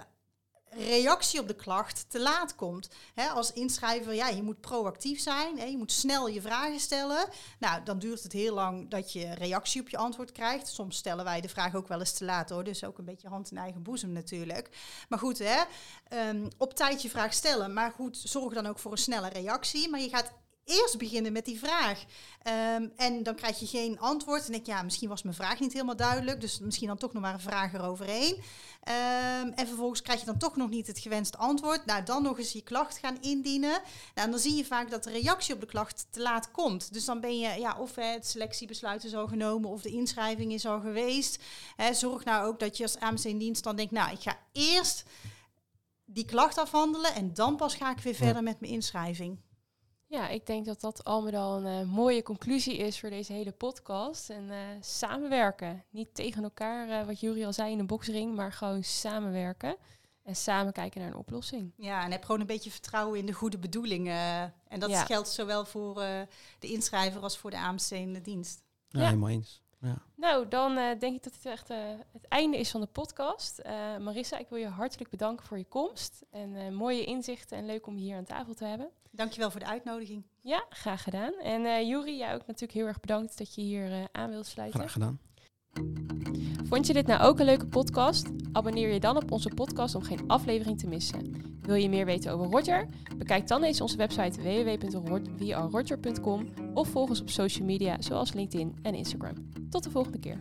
[0.69, 2.89] reactie op de klacht te laat komt.
[3.33, 5.69] als inschrijver, ja, je moet proactief zijn.
[5.69, 7.29] je moet snel je vragen stellen.
[7.59, 10.67] Nou, dan duurt het heel lang dat je reactie op je antwoord krijgt.
[10.67, 12.63] Soms stellen wij de vraag ook wel eens te laat hoor.
[12.63, 14.69] Dus ook een beetje hand in eigen boezem natuurlijk.
[15.09, 15.41] Maar goed,
[16.13, 17.73] um, op tijd je vraag stellen.
[17.73, 19.89] Maar goed, zorg dan ook voor een snelle reactie.
[19.89, 20.31] Maar je gaat
[20.67, 22.03] eerst beginnen met die vraag.
[22.75, 24.45] Um, en dan krijg je geen antwoord.
[24.45, 26.41] En denk je, ja, misschien was mijn vraag niet helemaal duidelijk.
[26.41, 28.41] Dus misschien dan toch nog maar een vraag eroverheen.
[28.87, 31.85] Um, en vervolgens krijg je dan toch nog niet het gewenste antwoord.
[31.85, 33.69] Nou, dan nog eens je klacht gaan indienen.
[33.69, 33.81] Nou,
[34.13, 36.93] en dan zie je vaak dat de reactie op de klacht te laat komt.
[36.93, 40.65] Dus dan ben je, ja, of het selectiebesluit is al genomen, of de inschrijving is
[40.65, 41.43] al geweest.
[41.75, 44.37] He, zorg nou ook dat je als AMC in dienst dan denkt, nou, ik ga
[44.51, 45.03] eerst
[46.05, 49.39] die klacht afhandelen en dan pas ga ik weer verder met mijn inschrijving.
[50.09, 53.33] Ja, ik denk dat dat al met al een uh, mooie conclusie is voor deze
[53.33, 54.29] hele podcast.
[54.29, 55.83] En uh, samenwerken.
[55.89, 59.75] Niet tegen elkaar, uh, wat Jury al zei in de boxring, maar gewoon samenwerken.
[60.23, 61.73] En samen kijken naar een oplossing.
[61.77, 64.53] Ja, en heb gewoon een beetje vertrouwen in de goede bedoelingen.
[64.67, 65.05] En dat ja.
[65.05, 66.27] geldt zowel voor de
[66.67, 68.63] inschrijver als voor de AMC in de dienst.
[68.87, 69.05] Ja, ja.
[69.05, 69.61] helemaal eens.
[69.79, 70.01] Ja.
[70.15, 71.67] Nou, dan denk ik dat dit echt
[72.11, 73.61] het einde is van de podcast.
[73.99, 76.25] Marissa, ik wil je hartelijk bedanken voor je komst.
[76.29, 78.91] En mooie inzichten en leuk om je hier aan tafel te hebben.
[79.11, 80.23] Dankjewel voor de uitnodiging.
[80.41, 81.33] Ja, graag gedaan.
[81.33, 84.45] En uh, Juri, jij ook natuurlijk heel erg bedankt dat je hier uh, aan wilt
[84.45, 84.79] sluiten.
[84.79, 85.19] Graag gedaan.
[86.63, 88.27] Vond je dit nou ook een leuke podcast?
[88.51, 91.41] Abonneer je dan op onze podcast om geen aflevering te missen.
[91.61, 92.87] Wil je meer weten over Roger?
[93.17, 98.95] Bekijk dan eens onze website www.weareroger.com of volg ons op social media zoals LinkedIn en
[98.95, 99.35] Instagram.
[99.69, 100.39] Tot de volgende keer.